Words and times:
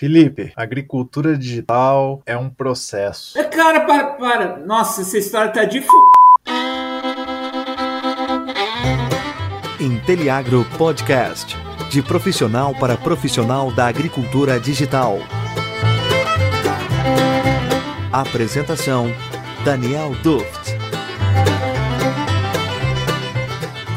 Felipe, 0.00 0.50
agricultura 0.56 1.36
digital 1.36 2.22
é 2.24 2.34
um 2.34 2.48
processo. 2.48 3.38
É, 3.38 3.44
cara, 3.44 3.80
para, 3.80 4.06
para. 4.14 4.56
Nossa, 4.56 5.02
essa 5.02 5.18
história 5.18 5.52
tá 5.52 5.64
de 5.64 5.76
f... 5.76 5.88
Inteliagro 9.78 10.64
Podcast. 10.78 11.54
De 11.90 12.00
profissional 12.00 12.74
para 12.74 12.96
profissional 12.96 13.70
da 13.70 13.88
agricultura 13.88 14.58
digital. 14.58 15.18
Apresentação: 18.10 19.12
Daniel 19.66 20.14
Duft. 20.22 20.80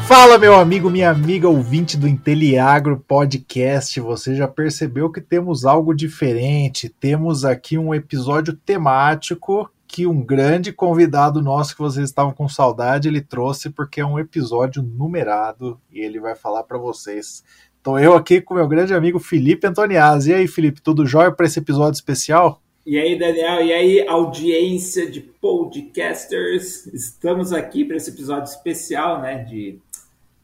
Fala, 0.06 0.36
meu 0.36 0.54
amigo, 0.54 0.90
minha 0.90 1.08
amiga 1.08 1.48
ouvinte 1.48 1.96
do 1.96 2.06
Inteliagro 2.06 3.02
Podcast. 3.08 3.98
Você 4.00 4.34
já 4.34 4.46
percebeu 4.46 5.10
que 5.10 5.18
temos 5.18 5.64
algo 5.64 5.94
diferente? 5.94 6.90
Temos 6.90 7.42
aqui 7.42 7.78
um 7.78 7.94
episódio 7.94 8.52
temático 8.52 9.70
que 9.88 10.06
um 10.06 10.22
grande 10.22 10.74
convidado 10.74 11.40
nosso 11.40 11.74
que 11.74 11.80
vocês 11.80 12.10
estavam 12.10 12.34
com 12.34 12.46
saudade 12.46 13.08
ele 13.08 13.22
trouxe 13.22 13.70
porque 13.70 14.02
é 14.02 14.06
um 14.06 14.18
episódio 14.18 14.82
numerado 14.82 15.80
e 15.90 16.00
ele 16.00 16.20
vai 16.20 16.34
falar 16.34 16.64
para 16.64 16.76
vocês. 16.76 17.42
Estou 17.78 17.98
eu 17.98 18.14
aqui 18.14 18.42
com 18.42 18.54
meu 18.54 18.68
grande 18.68 18.92
amigo 18.92 19.18
Felipe 19.18 19.66
Antoniazzi. 19.66 20.32
E 20.32 20.34
aí, 20.34 20.46
Felipe, 20.46 20.82
tudo 20.82 21.06
jóia 21.06 21.32
para 21.32 21.46
esse 21.46 21.58
episódio 21.58 21.96
especial? 21.96 22.60
E 22.86 22.98
aí, 22.98 23.18
Daniel, 23.18 23.64
e 23.64 23.72
aí, 23.72 24.06
audiência 24.06 25.10
de 25.10 25.22
podcasters? 25.22 26.86
Estamos 26.88 27.54
aqui 27.54 27.82
para 27.86 27.96
esse 27.96 28.10
episódio 28.10 28.44
especial, 28.44 29.22
né, 29.22 29.42
de 29.42 29.78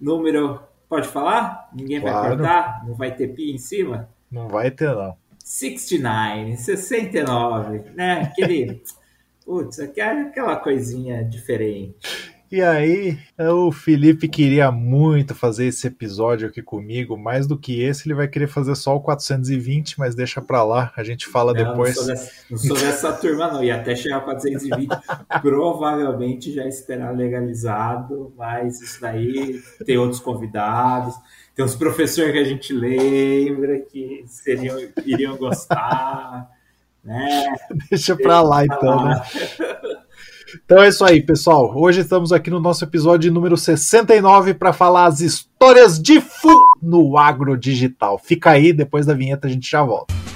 número. 0.00 0.60
Pode 0.88 1.08
falar? 1.08 1.68
Ninguém 1.72 2.00
claro. 2.00 2.20
vai 2.20 2.36
cortar? 2.36 2.86
Não 2.86 2.94
vai 2.94 3.14
ter 3.14 3.28
pi 3.28 3.52
em 3.52 3.58
cima? 3.58 4.08
Não 4.30 4.48
vai 4.48 4.70
ter, 4.70 4.94
não. 4.94 5.16
69, 5.44 6.56
69, 6.56 7.78
né? 7.94 8.22
Aquele. 8.22 8.82
Putz, 9.44 9.80
aquela 9.80 10.56
coisinha 10.56 11.24
diferente. 11.24 12.29
E 12.50 12.60
aí, 12.62 13.16
o 13.38 13.70
Felipe 13.70 14.26
queria 14.26 14.72
muito 14.72 15.36
fazer 15.36 15.66
esse 15.66 15.86
episódio 15.86 16.48
aqui 16.48 16.60
comigo, 16.60 17.16
mais 17.16 17.46
do 17.46 17.56
que 17.56 17.80
esse, 17.80 18.08
ele 18.08 18.14
vai 18.14 18.26
querer 18.26 18.48
fazer 18.48 18.74
só 18.74 18.96
o 18.96 19.00
420, 19.00 19.96
mas 19.96 20.16
deixa 20.16 20.42
pra 20.42 20.64
lá, 20.64 20.92
a 20.96 21.04
gente 21.04 21.28
fala 21.28 21.54
não, 21.54 21.62
depois. 21.62 21.94
Não 21.94 22.02
sou, 22.02 22.06
dessa, 22.06 22.32
não 22.50 22.58
sou 22.58 22.76
dessa 22.76 23.12
turma, 23.22 23.52
não, 23.52 23.62
e 23.62 23.70
até 23.70 23.94
chegar 23.94 24.16
a 24.16 24.22
420, 24.22 24.88
provavelmente 25.40 26.52
já 26.52 26.66
estará 26.66 27.12
legalizado, 27.12 28.34
mas 28.36 28.80
isso 28.80 29.00
daí 29.00 29.62
tem 29.86 29.96
outros 29.96 30.20
convidados, 30.20 31.14
tem 31.54 31.64
uns 31.64 31.76
professores 31.76 32.32
que 32.32 32.38
a 32.38 32.44
gente 32.44 32.72
lembra 32.72 33.78
que 33.78 34.24
seriam, 34.26 34.76
iriam 35.06 35.36
gostar, 35.36 36.50
né? 37.04 37.54
Deixa 37.88 38.16
pra 38.16 38.40
lá 38.40 38.64
então, 38.64 39.04
né? 39.04 39.22
Então 40.64 40.82
é 40.82 40.88
isso 40.88 41.04
aí, 41.04 41.22
pessoal. 41.22 41.72
Hoje 41.76 42.00
estamos 42.00 42.32
aqui 42.32 42.50
no 42.50 42.60
nosso 42.60 42.84
episódio 42.84 43.32
número 43.32 43.56
69 43.56 44.54
para 44.54 44.72
falar 44.72 45.06
as 45.06 45.20
histórias 45.20 46.00
de 46.00 46.20
fu 46.20 46.54
no 46.82 47.16
agro 47.16 47.56
digital. 47.56 48.18
Fica 48.18 48.50
aí, 48.50 48.72
depois 48.72 49.06
da 49.06 49.14
vinheta 49.14 49.46
a 49.46 49.50
gente 49.50 49.70
já 49.70 49.82
volta. 49.82 50.29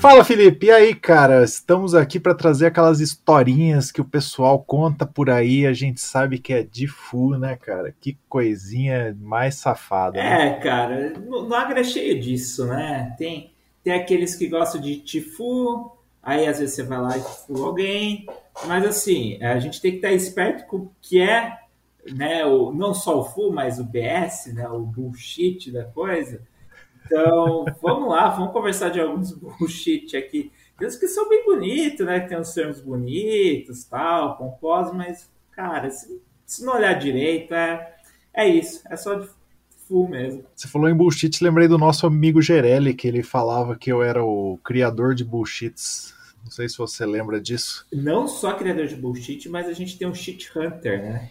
Fala 0.00 0.22
Felipe, 0.22 0.66
e 0.66 0.70
aí 0.70 0.94
cara? 0.94 1.42
Estamos 1.42 1.92
aqui 1.92 2.20
para 2.20 2.32
trazer 2.32 2.66
aquelas 2.66 3.00
historinhas 3.00 3.90
que 3.90 4.00
o 4.00 4.04
pessoal 4.04 4.62
conta 4.62 5.04
por 5.04 5.28
aí, 5.28 5.66
a 5.66 5.72
gente 5.72 6.00
sabe 6.00 6.38
que 6.38 6.52
é 6.52 6.62
de 6.62 6.86
fu, 6.86 7.36
né, 7.36 7.56
cara? 7.56 7.92
Que 8.00 8.16
coisinha 8.28 9.16
mais 9.20 9.56
safada. 9.56 10.16
Né? 10.16 10.50
É, 10.50 10.54
cara, 10.60 11.18
no, 11.18 11.52
Agra 11.52 11.80
é 11.80 11.84
cheio 11.84 12.20
disso, 12.20 12.64
né? 12.66 13.12
Tem, 13.18 13.52
tem 13.82 13.92
aqueles 13.92 14.36
que 14.36 14.46
gostam 14.46 14.80
de 14.80 15.00
tifu, 15.00 15.90
aí 16.22 16.46
às 16.46 16.60
vezes 16.60 16.76
você 16.76 16.84
vai 16.84 17.00
lá 17.00 17.18
e 17.18 17.20
tifu 17.20 17.64
alguém, 17.64 18.24
mas 18.66 18.86
assim, 18.86 19.42
a 19.42 19.58
gente 19.58 19.80
tem 19.80 19.90
que 19.90 19.98
estar 19.98 20.12
esperto 20.12 20.64
com 20.68 20.76
o 20.76 20.92
que 21.02 21.20
é, 21.20 21.58
né, 22.14 22.46
o, 22.46 22.72
não 22.72 22.94
só 22.94 23.18
o 23.18 23.24
fu, 23.24 23.52
mas 23.52 23.80
o 23.80 23.84
BS, 23.84 24.54
né, 24.54 24.68
o 24.68 24.78
bullshit 24.78 25.72
da 25.72 25.84
coisa 25.86 26.40
então, 27.08 27.64
vamos 27.80 28.10
lá, 28.10 28.28
vamos 28.28 28.52
conversar 28.52 28.90
de 28.90 29.00
alguns 29.00 29.32
bullshit 29.32 30.14
aqui. 30.14 30.52
Uns 30.80 30.94
que 30.94 31.08
são 31.08 31.28
bem 31.28 31.44
bonitos, 31.44 32.06
né? 32.06 32.20
Tem 32.20 32.38
uns 32.38 32.52
termos 32.52 32.80
bonitos, 32.80 33.84
tal, 33.84 34.36
pomposos, 34.36 34.94
mas, 34.94 35.28
cara, 35.50 35.90
se, 35.90 36.20
se 36.46 36.64
não 36.64 36.74
olhar 36.74 36.94
direito, 36.94 37.52
é, 37.54 37.96
é 38.32 38.46
isso. 38.46 38.82
É 38.88 38.96
só 38.96 39.14
de 39.14 39.28
full 39.88 40.08
mesmo. 40.08 40.44
Você 40.54 40.68
falou 40.68 40.88
em 40.88 40.94
bullshit, 40.94 41.42
lembrei 41.42 41.66
do 41.66 41.78
nosso 41.78 42.06
amigo 42.06 42.42
Gerelli, 42.42 42.94
que 42.94 43.08
ele 43.08 43.22
falava 43.22 43.74
que 43.74 43.90
eu 43.90 44.02
era 44.02 44.22
o 44.22 44.58
criador 44.62 45.14
de 45.14 45.24
bullshits. 45.24 46.14
Não 46.44 46.50
sei 46.50 46.68
se 46.68 46.78
você 46.78 47.04
lembra 47.04 47.40
disso. 47.40 47.86
Não 47.92 48.28
só 48.28 48.54
criador 48.54 48.86
de 48.86 48.94
bullshit, 48.94 49.48
mas 49.48 49.66
a 49.66 49.72
gente 49.72 49.98
tem 49.98 50.06
um 50.06 50.14
shit 50.14 50.50
hunter, 50.56 51.02
né? 51.02 51.30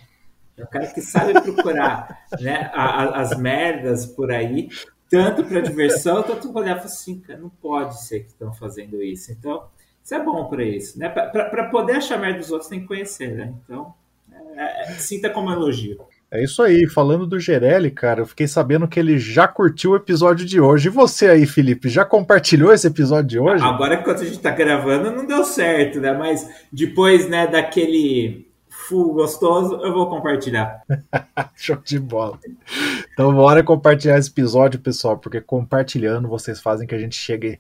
É 0.58 0.64
o 0.64 0.68
cara 0.68 0.88
que 0.88 1.02
sabe 1.02 1.40
procurar 1.40 2.26
né, 2.42 2.72
a, 2.74 3.04
a, 3.04 3.22
as 3.22 3.38
merdas 3.38 4.08
por 4.08 4.32
aí 4.32 4.70
tanto 5.10 5.44
para 5.44 5.62
diversão, 5.62 6.24
tanto 6.24 6.52
para 6.52 6.62
olhar 6.62 6.78
assim, 6.78 7.20
cara, 7.20 7.40
não 7.40 7.50
pode 7.50 8.04
ser 8.06 8.22
que 8.22 8.28
estão 8.28 8.54
fazendo 8.54 9.02
isso. 9.02 9.32
Então, 9.32 9.64
isso 10.04 10.16
é 10.16 10.24
bom 10.24 10.46
para 10.46 10.64
isso, 10.64 10.98
né? 10.98 11.10
Para 11.10 11.66
poder 11.66 11.98
achar 11.98 12.20
merda 12.20 12.40
dos 12.40 12.52
outros, 12.52 12.70
tem 12.70 12.82
que 12.82 12.88
conhecer, 12.88 13.36
né? 13.36 13.54
Então, 13.64 13.94
é, 14.56 14.84
é, 14.84 14.94
sinta 14.94 15.30
como 15.30 15.52
elogio. 15.52 16.00
É 16.30 16.44
isso 16.44 16.62
aí, 16.62 16.88
falando 16.88 17.26
do 17.26 17.40
Gerelli, 17.40 17.90
cara, 17.90 18.22
eu 18.22 18.26
fiquei 18.26 18.48
sabendo 18.48 18.88
que 18.88 19.00
ele 19.00 19.18
já 19.18 19.48
curtiu 19.48 19.92
o 19.92 19.96
episódio 19.96 20.46
de 20.46 20.60
hoje. 20.60 20.88
E 20.88 20.92
você 20.92 21.30
aí, 21.30 21.46
Felipe, 21.46 21.88
já 21.88 22.04
compartilhou 22.04 22.74
esse 22.74 22.86
episódio 22.86 23.30
de 23.30 23.40
hoje? 23.40 23.64
Agora, 23.64 23.96
enquanto 23.96 24.22
a 24.22 24.26
gente 24.26 24.40
tá 24.40 24.52
gravando, 24.52 25.12
não 25.12 25.26
deu 25.26 25.46
certo, 25.46 26.02
né? 26.02 26.12
Mas 26.12 26.50
depois, 26.72 27.30
né, 27.30 27.48
daquele 27.48 28.47
full 28.88 29.14
gostoso, 29.14 29.76
eu 29.82 29.94
vou 29.94 30.10
compartilhar. 30.10 30.82
Show 31.56 31.78
de 31.78 32.00
bola. 32.00 32.40
Então 33.14 33.34
bora 33.34 33.64
compartilhar 33.64 34.18
esse 34.18 34.30
episódio, 34.30 34.80
pessoal, 34.80 35.18
porque 35.18 35.42
compartilhando 35.42 36.28
vocês 36.28 36.62
fazem 36.62 36.88
que 36.88 36.96
a 36.96 37.00
gente 37.00 37.16
chegue 37.16 37.60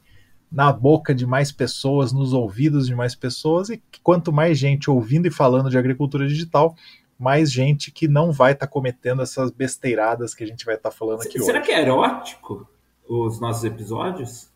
na 0.49 0.71
boca 0.71 1.13
de 1.13 1.25
mais 1.25 1.51
pessoas, 1.51 2.13
nos 2.13 2.31
ouvidos 2.31 2.87
de 2.87 2.95
mais 2.95 3.13
pessoas, 3.13 3.69
e 3.69 3.81
quanto 4.01 4.31
mais 4.31 4.57
gente 4.57 4.89
ouvindo 4.89 5.27
e 5.27 5.31
falando 5.31 5.69
de 5.69 5.77
agricultura 5.77 6.25
digital, 6.25 6.73
mais 7.19 7.51
gente 7.51 7.91
que 7.91 8.07
não 8.07 8.31
vai 8.31 8.53
estar 8.53 8.65
tá 8.65 8.71
cometendo 8.71 9.21
essas 9.21 9.51
besteiradas 9.51 10.33
que 10.33 10.43
a 10.43 10.47
gente 10.47 10.65
vai 10.65 10.75
estar 10.75 10.91
tá 10.91 10.95
falando 10.95 11.21
aqui 11.21 11.33
Será 11.33 11.43
hoje. 11.43 11.51
Será 11.51 11.61
que 11.61 11.71
é 11.71 11.81
erótico 11.81 12.69
os 13.09 13.41
nossos 13.41 13.65
episódios? 13.65 14.49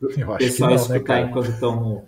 Eu 0.00 0.32
acho 0.32 0.38
pessoal 0.38 0.70
não, 0.70 0.76
né, 0.76 0.82
escutar 0.82 1.14
né, 1.20 1.28
enquanto 1.28 1.50
estão 1.50 2.04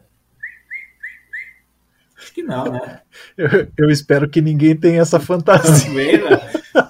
Acho 2.23 2.33
que 2.33 2.43
não, 2.43 2.65
né? 2.71 3.01
Eu, 3.37 3.69
eu 3.77 3.91
espero 3.91 4.29
que 4.29 4.41
ninguém 4.41 4.77
tenha 4.77 5.03
essa 5.03 5.19
fantasia. 5.19 6.41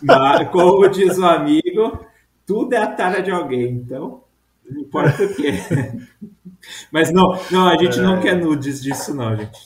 Mas, 0.03 0.48
como 0.50 0.87
diz 0.88 1.16
o 1.16 1.22
um 1.22 1.26
amigo, 1.26 2.06
tudo 2.47 2.75
é 2.75 2.78
a 2.78 2.87
tara 2.87 3.22
de 3.22 3.31
alguém, 3.31 3.70
então 3.70 4.22
não 4.69 4.82
importa 4.82 5.25
o 5.25 5.34
que. 5.34 5.53
Mas 6.93 7.12
não, 7.12 7.37
não, 7.50 7.69
a 7.69 7.76
gente 7.76 7.98
não 8.00 8.19
é. 8.19 8.22
quer 8.22 8.37
nudes 8.37 8.81
disso, 8.81 9.12
não, 9.15 9.37
gente. 9.37 9.59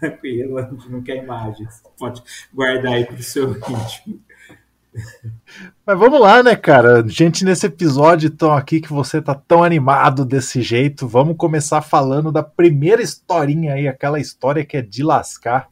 Tranquilo, 0.00 0.58
a 0.58 0.62
gente 0.62 0.90
não 0.90 1.00
quer 1.00 1.22
imagens. 1.22 1.80
Pode 1.96 2.22
guardar 2.52 2.94
aí 2.94 3.04
para 3.04 3.14
o 3.14 3.22
seu 3.22 3.52
ritmo. 3.52 4.20
Mas 5.86 5.98
vamos 5.98 6.20
lá, 6.20 6.42
né, 6.42 6.56
cara? 6.56 7.06
Gente, 7.06 7.44
nesse 7.44 7.66
episódio 7.66 8.30
tão 8.30 8.52
aqui 8.52 8.80
que 8.80 8.92
você 8.92 9.20
tá 9.20 9.34
tão 9.34 9.62
animado 9.62 10.24
desse 10.24 10.62
jeito, 10.62 11.06
vamos 11.06 11.36
começar 11.36 11.80
falando 11.82 12.32
da 12.32 12.42
primeira 12.42 13.02
historinha 13.02 13.74
aí, 13.74 13.86
aquela 13.88 14.18
história 14.18 14.64
que 14.64 14.76
é 14.76 14.82
de 14.82 15.02
lascar. 15.02 15.68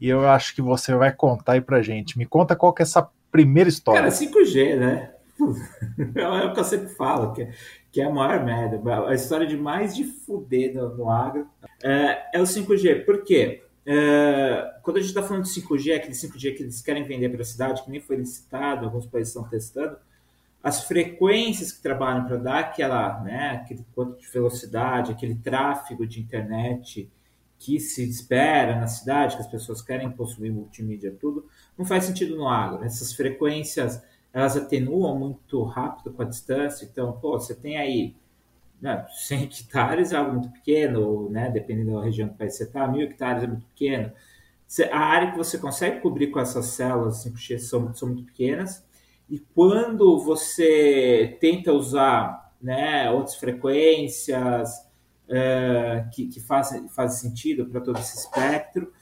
E 0.00 0.08
eu 0.08 0.26
acho 0.28 0.54
que 0.54 0.62
você 0.62 0.94
vai 0.94 1.12
contar 1.12 1.52
aí 1.52 1.60
pra 1.60 1.82
gente. 1.82 2.16
Me 2.16 2.24
conta 2.24 2.56
qual 2.56 2.72
que 2.72 2.82
é 2.82 2.84
essa 2.84 3.08
primeira 3.30 3.68
história. 3.68 4.00
Cara, 4.00 4.12
5G, 4.12 4.76
né? 4.78 5.10
É 6.14 6.46
o 6.46 6.52
que 6.52 6.60
eu 6.60 6.64
sempre 6.64 6.88
falo, 6.88 7.32
que 7.32 7.42
é, 7.42 7.50
que 7.90 8.00
é 8.00 8.04
a 8.04 8.10
maior 8.10 8.44
merda. 8.44 8.80
A 9.06 9.14
história 9.14 9.46
de 9.46 9.56
mais 9.56 9.94
de 9.94 10.04
fuder 10.04 10.74
no, 10.74 10.96
no 10.96 11.10
agro 11.10 11.46
é, 11.82 12.36
é 12.38 12.40
o 12.40 12.44
5G. 12.44 13.04
Por 13.04 13.22
quê? 13.22 13.62
É, 13.86 14.78
quando 14.82 14.98
a 14.98 15.00
gente 15.00 15.08
está 15.08 15.22
falando 15.22 15.44
de 15.44 15.50
5G, 15.50 15.96
aquele 15.96 16.14
5G 16.14 16.56
que 16.56 16.62
eles 16.62 16.82
querem 16.82 17.04
vender 17.04 17.28
para 17.30 17.42
a 17.42 17.44
cidade, 17.44 17.82
que 17.82 17.90
nem 17.90 18.00
foi 18.00 18.16
licitado, 18.16 18.84
alguns 18.84 19.06
países 19.06 19.34
estão 19.34 19.48
testando, 19.48 19.96
as 20.62 20.84
frequências 20.84 21.72
que 21.72 21.82
trabalham 21.82 22.26
para 22.26 22.36
dar 22.36 22.58
aquela, 22.58 23.20
né, 23.22 23.62
aquele 23.62 23.84
quanto 23.94 24.20
de 24.20 24.26
velocidade, 24.28 25.12
aquele 25.12 25.34
tráfego 25.34 26.06
de 26.06 26.20
internet 26.20 27.10
que 27.58 27.80
se 27.80 28.08
espera 28.08 28.78
na 28.78 28.86
cidade, 28.86 29.36
que 29.36 29.42
as 29.42 29.48
pessoas 29.48 29.82
querem 29.82 30.10
possuir 30.10 30.52
multimídia, 30.52 31.14
tudo, 31.18 31.46
não 31.76 31.84
faz 31.84 32.04
sentido 32.04 32.36
no 32.36 32.48
agro. 32.48 32.84
Essas 32.84 33.12
frequências, 33.12 34.02
elas 34.32 34.56
atenuam 34.56 35.18
muito 35.18 35.62
rápido 35.64 36.12
com 36.12 36.22
a 36.22 36.26
distância, 36.26 36.86
então, 36.90 37.12
pô, 37.12 37.38
você 37.38 37.54
tem 37.54 37.76
aí 37.76 38.14
né, 38.80 39.06
100 39.10 39.42
hectares 39.44 40.12
é 40.12 40.16
algo 40.16 40.32
muito 40.32 40.50
pequeno, 40.50 41.28
né, 41.30 41.50
dependendo 41.50 41.94
da 41.94 42.04
região 42.04 42.28
que 42.28 42.38
vai 42.38 42.48
você 42.48 42.64
está, 42.64 42.86
mil 42.86 43.02
hectares 43.02 43.42
é 43.42 43.46
muito 43.46 43.66
pequeno. 43.66 44.12
A 44.92 44.98
área 44.98 45.32
que 45.32 45.36
você 45.36 45.58
consegue 45.58 46.00
cobrir 46.00 46.28
com 46.28 46.38
essas 46.38 46.66
células 46.66 47.24
5G 47.24 47.58
são, 47.58 47.92
são 47.92 48.08
muito 48.08 48.24
pequenas, 48.24 48.84
e 49.28 49.38
quando 49.54 50.18
você 50.18 51.36
tenta 51.40 51.72
usar 51.72 52.52
né, 52.60 53.10
outras 53.10 53.36
frequências 53.36 54.70
uh, 55.28 56.10
que, 56.10 56.26
que 56.26 56.40
fazem, 56.40 56.88
fazem 56.88 57.30
sentido 57.30 57.66
para 57.66 57.80
todo 57.80 57.98
esse 57.98 58.18
espectro, 58.18 58.92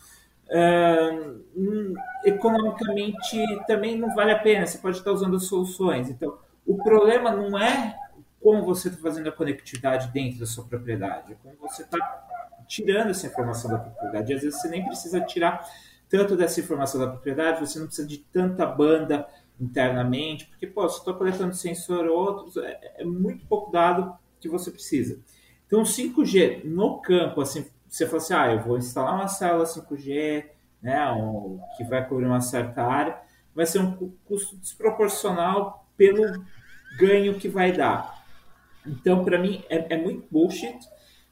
uh, 0.48 1.94
economicamente 2.24 3.42
também 3.66 3.98
não 3.98 4.14
vale 4.14 4.32
a 4.32 4.38
pena, 4.38 4.66
você 4.66 4.78
pode 4.78 4.98
estar 4.98 5.12
usando 5.12 5.40
soluções. 5.40 6.10
Então, 6.10 6.38
o 6.66 6.76
problema 6.76 7.30
não 7.30 7.58
é 7.58 7.96
como 8.40 8.64
você 8.64 8.88
está 8.88 9.00
fazendo 9.00 9.28
a 9.28 9.32
conectividade 9.32 10.10
dentro 10.12 10.40
da 10.40 10.46
sua 10.46 10.64
propriedade, 10.64 11.36
como 11.42 11.56
você 11.60 11.82
está 11.82 11.98
tirando 12.66 13.10
essa 13.10 13.26
informação 13.26 13.70
da 13.70 13.78
propriedade. 13.78 14.34
Às 14.34 14.42
vezes 14.42 14.60
você 14.60 14.68
nem 14.68 14.84
precisa 14.84 15.20
tirar 15.20 15.66
tanto 16.08 16.36
dessa 16.36 16.60
informação 16.60 17.00
da 17.00 17.08
propriedade, 17.08 17.60
você 17.60 17.78
não 17.78 17.86
precisa 17.86 18.06
de 18.06 18.18
tanta 18.18 18.64
banda 18.66 19.26
internamente, 19.60 20.46
porque, 20.46 20.66
pô, 20.66 20.88
se 20.88 20.98
estou 20.98 21.14
coletando 21.14 21.54
sensor 21.54 22.06
ou 22.06 22.16
outros, 22.16 22.56
é, 22.56 22.94
é, 22.98 23.04
muito 23.04 23.44
pouco 23.46 23.70
dado 23.72 24.16
que 24.40 24.48
você 24.48 24.70
precisa. 24.70 25.18
Então, 25.66 25.82
5G 25.82 26.64
no 26.64 27.00
campo, 27.00 27.40
assim, 27.40 27.66
você 27.88 28.06
fala 28.06 28.18
assim, 28.18 28.34
ah, 28.34 28.52
eu 28.52 28.60
vou 28.60 28.78
instalar 28.78 29.14
uma 29.14 29.28
célula 29.28 29.64
5G, 29.64 30.46
né, 30.80 31.10
um, 31.10 31.60
que 31.76 31.84
vai 31.84 32.06
cobrir 32.06 32.26
uma 32.26 32.40
certa 32.40 32.84
área, 32.84 33.18
vai 33.54 33.66
ser 33.66 33.80
um 33.80 34.12
custo 34.24 34.56
desproporcional 34.56 35.86
pelo 35.96 36.44
ganho 36.98 37.38
que 37.38 37.48
vai 37.48 37.72
dar. 37.72 38.17
Então, 38.86 39.24
para 39.24 39.38
mim, 39.38 39.62
é, 39.68 39.94
é, 39.94 39.96
muito 39.96 40.26
bullshit. 40.30 40.78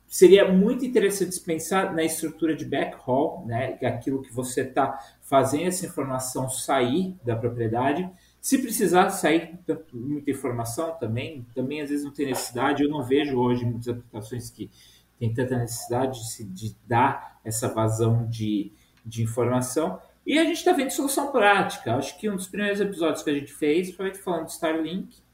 Seria 0.06 0.50
muito 0.50 0.84
interessante 0.84 1.38
pensar 1.40 1.92
na 1.92 2.04
estrutura 2.04 2.54
de 2.54 2.64
backhaul, 2.64 3.44
né? 3.44 3.76
É 3.80 3.86
aquilo 3.88 4.22
que 4.22 4.32
você 4.32 4.60
está 4.60 4.98
fazendo 5.22 5.66
essa 5.66 5.84
informação 5.84 6.48
sair 6.48 7.14
da 7.24 7.34
propriedade. 7.34 8.08
Se 8.40 8.58
precisar 8.58 9.10
sair 9.10 9.58
muita 9.92 10.30
informação 10.30 10.94
também, 11.00 11.44
também 11.54 11.80
às 11.80 11.90
vezes 11.90 12.04
não 12.04 12.12
tem 12.12 12.26
necessidade. 12.26 12.84
Eu 12.84 12.88
não 12.88 13.02
vejo 13.02 13.36
hoje 13.36 13.64
muitas 13.64 13.88
aplicações 13.88 14.48
que 14.48 14.70
tem 15.18 15.34
tanta 15.34 15.58
necessidade 15.58 16.20
de, 16.20 16.44
de 16.44 16.76
dar 16.86 17.40
essa 17.44 17.68
vazão 17.68 18.26
de, 18.28 18.72
de 19.04 19.24
informação. 19.24 19.98
E 20.24 20.38
a 20.38 20.44
gente 20.44 20.58
está 20.58 20.72
vendo 20.72 20.90
solução 20.90 21.32
prática. 21.32 21.96
Acho 21.96 22.16
que 22.18 22.30
um 22.30 22.36
dos 22.36 22.46
primeiros 22.46 22.80
episódios 22.80 23.22
que 23.22 23.30
a 23.30 23.34
gente 23.34 23.52
fez 23.52 23.92
foi 23.92 24.14
falando 24.14 24.46
de 24.46 24.52
Starlink 24.52 25.25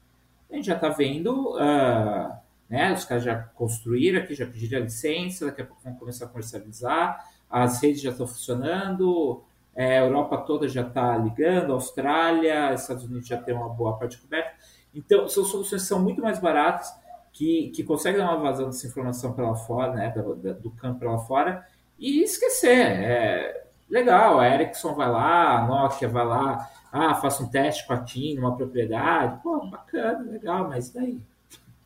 a 0.53 0.55
gente 0.55 0.67
já 0.67 0.75
está 0.75 0.89
vendo, 0.89 1.55
uh, 1.55 2.31
né, 2.69 2.93
os 2.93 3.03
caras 3.05 3.23
já 3.23 3.35
construíram 3.35 4.21
aqui, 4.21 4.35
já 4.35 4.45
pediram 4.45 4.81
a 4.81 4.83
licença, 4.83 5.47
daqui 5.47 5.63
a 5.63 5.65
pouco 5.65 5.81
vão 5.83 5.95
começar 5.95 6.25
a 6.25 6.27
comercializar, 6.27 7.27
as 7.49 7.81
redes 7.81 8.01
já 8.01 8.11
estão 8.11 8.27
funcionando, 8.27 9.43
é, 9.75 9.97
a 9.97 10.03
Europa 10.03 10.37
toda 10.37 10.67
já 10.67 10.81
está 10.81 11.17
ligando, 11.17 11.71
a 11.71 11.73
Austrália, 11.73 12.73
Estados 12.73 13.03
Unidos 13.03 13.27
já 13.27 13.37
tem 13.37 13.55
uma 13.55 13.69
boa 13.69 13.97
parte 13.97 14.19
coberta. 14.19 14.51
Então, 14.93 15.27
são 15.27 15.43
soluções 15.43 15.81
que 15.81 15.87
são 15.87 15.99
muito 15.99 16.21
mais 16.21 16.37
baratas, 16.37 16.93
que, 17.31 17.71
que 17.75 17.83
conseguem 17.83 18.19
dar 18.19 18.31
uma 18.31 18.43
vazão 18.43 18.67
dessa 18.67 18.85
informação 18.85 19.33
para 19.33 19.49
lá 19.49 19.55
fora, 19.55 19.93
né, 19.93 20.11
do, 20.11 20.35
do 20.35 20.71
campo 20.71 20.99
para 20.99 21.11
lá 21.11 21.17
fora, 21.17 21.65
e 21.97 22.21
esquecer. 22.21 22.77
É, 22.77 23.62
legal, 23.93 24.39
a 24.39 24.49
Ericsson 24.49 24.95
vai 24.95 25.09
lá, 25.09 25.59
a 25.59 25.67
Nokia 25.67 26.09
vai 26.09 26.25
lá, 26.25 26.67
ah, 26.91 27.13
faço 27.13 27.43
um 27.43 27.47
teste 27.47 27.85
com 27.85 27.93
a 27.93 28.03
TIM 28.03 28.35
numa 28.35 28.57
propriedade. 28.57 29.39
Pô, 29.43 29.67
bacana, 29.67 30.31
legal, 30.31 30.67
mas 30.67 30.89
daí? 30.89 31.19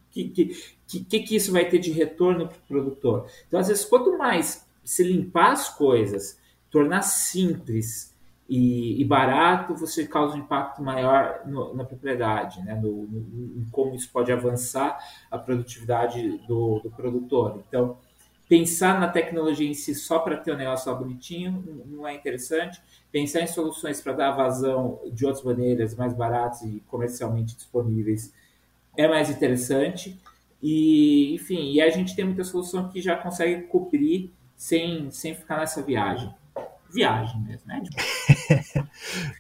Que, 0.10 0.30
que, 0.30 0.56
que, 0.88 1.20
que 1.20 1.36
isso 1.36 1.52
vai 1.52 1.66
ter 1.66 1.80
de 1.80 1.92
retorno 1.92 2.48
para 2.48 2.58
o 2.58 2.68
produtor? 2.68 3.28
Então, 3.46 3.60
às 3.60 3.68
vezes, 3.68 3.84
quanto 3.84 4.18
mais 4.18 4.66
se 4.84 5.04
limpar 5.04 5.52
as 5.52 5.70
coisas, 5.70 6.40
tornar 6.72 7.02
simples 7.02 8.16
e, 8.50 9.02
e 9.02 9.04
barato, 9.04 9.76
você 9.76 10.08
causa 10.08 10.36
um 10.36 10.40
impacto 10.40 10.82
maior 10.82 11.42
no, 11.46 11.76
na 11.76 11.84
propriedade, 11.84 12.64
né? 12.64 12.74
No, 12.74 13.04
no, 13.04 13.60
em 13.60 13.68
como 13.70 13.94
isso 13.96 14.10
pode 14.12 14.32
avançar 14.32 14.98
a 15.30 15.38
produtividade 15.38 16.38
do, 16.48 16.80
do 16.80 16.90
produtor. 16.90 17.62
Então, 17.68 17.98
pensar 18.48 19.00
na 19.00 19.08
tecnologia 19.08 19.68
em 19.68 19.74
si 19.74 19.94
só 19.94 20.20
para 20.20 20.38
ter 20.38 20.54
um 20.54 20.58
negócio 20.58 20.96
bonitinho 20.96 21.84
não 21.86 22.08
é 22.08 22.14
interessante. 22.16 22.82
Pensar 23.12 23.42
em 23.42 23.48
soluções 23.48 24.02
para 24.02 24.14
dar 24.14 24.32
vazão 24.32 25.00
de 25.12 25.26
outras 25.26 25.44
maneiras 25.44 25.96
mais 25.96 26.14
baratas 26.14 26.62
e 26.62 26.82
comercialmente 26.88 27.56
disponíveis 27.56 28.34
é 28.96 29.08
mais 29.08 29.30
interessante. 29.30 30.18
E, 30.62 31.36
enfim, 31.36 31.72
e 31.72 31.82
a 31.82 31.90
gente 31.90 32.16
tem 32.16 32.26
muita 32.26 32.44
solução 32.44 32.90
que 32.90 33.02
já 33.02 33.16
consegue 33.16 33.64
cobrir 33.64 34.34
sem, 34.56 35.12
sem 35.12 35.36
ficar 35.36 35.58
nessa 35.58 35.82
viagem. 35.82 36.34
Viagem 36.92 37.42
mesmo, 37.42 37.68
né? 37.68 37.84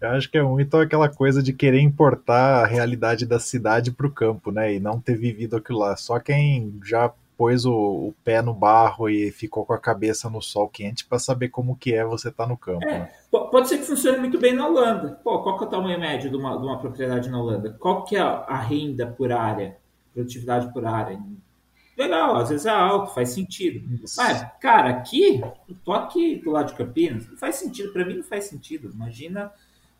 Eu 0.02 0.10
acho 0.10 0.30
que 0.30 0.38
é 0.38 0.44
muito 0.44 0.76
aquela 0.78 1.08
coisa 1.10 1.42
de 1.42 1.54
querer 1.54 1.80
importar 1.80 2.64
a 2.64 2.68
realidade 2.68 3.26
da 3.26 3.40
cidade 3.40 3.90
para 3.90 4.06
o 4.06 4.12
campo, 4.12 4.52
né? 4.52 4.76
E 4.76 4.80
não 4.80 5.00
ter 5.00 5.18
vivido 5.18 5.56
aquilo 5.56 5.80
lá. 5.80 5.96
Só 5.96 6.20
quem 6.20 6.78
já 6.84 7.12
pôs 7.38 7.66
o, 7.66 7.74
o, 7.74 8.16
pé 8.24 8.42
no 8.42 8.54
barro 8.54 9.08
e 9.08 9.32
ficou 9.32 9.64
com 9.64 9.74
a 9.74 9.78
cabeça 9.78 10.28
no 10.30 10.42
sol 10.42 10.68
quente 10.68 11.06
para 11.06 11.20
saber 11.20 11.50
como 11.50 11.78
que 11.78 11.94
é 11.94 12.04
você 12.04 12.30
estar 12.30 12.46
tá 12.46 12.50
no 12.50 12.58
campo. 12.58 12.84
É, 12.84 13.00
né? 13.00 13.12
Pode 13.30 13.70
ser 13.70 13.78
que 13.78 13.84
funcione 13.84 14.18
muito 14.18 14.40
bem 14.40 14.54
na 14.54 14.68
Holanda. 14.68 15.20
Pô, 15.24 15.44
qual 15.44 15.58
que 15.58 15.64
é 15.64 15.68
o 15.68 15.70
tamanho 15.70 16.00
médio 16.00 16.32
de 16.32 16.36
uma, 16.36 16.58
de 16.58 16.66
uma 16.66 16.80
propriedade 16.80 17.30
na 17.30 17.40
Holanda? 17.40 17.78
Qual 17.80 18.04
que 18.04 18.16
é 18.16 18.22
a 18.22 18.58
renda 18.58 19.06
por 19.06 19.32
área? 19.32 19.78
Produtividade 20.14 20.74
por 20.74 20.84
área? 20.84 21.20
Legal, 21.96 22.36
às 22.36 22.50
vezes 22.50 22.66
é 22.66 22.72
alto, 22.72 23.14
faz 23.14 23.30
sentido. 23.30 24.04
Isso. 24.04 24.16
Mas, 24.18 24.46
cara, 24.60 24.90
aqui, 24.90 25.40
eu 25.40 25.76
tô 25.84 25.94
aqui 25.94 26.38
do 26.38 26.52
lado 26.52 26.68
de 26.68 26.76
Campinas, 26.76 27.28
não 27.30 27.38
faz 27.38 27.56
sentido. 27.56 27.94
Para 27.94 28.06
mim 28.06 28.18
não 28.18 28.24
faz 28.24 28.46
sentido. 28.46 28.92
Imagina 28.94 29.52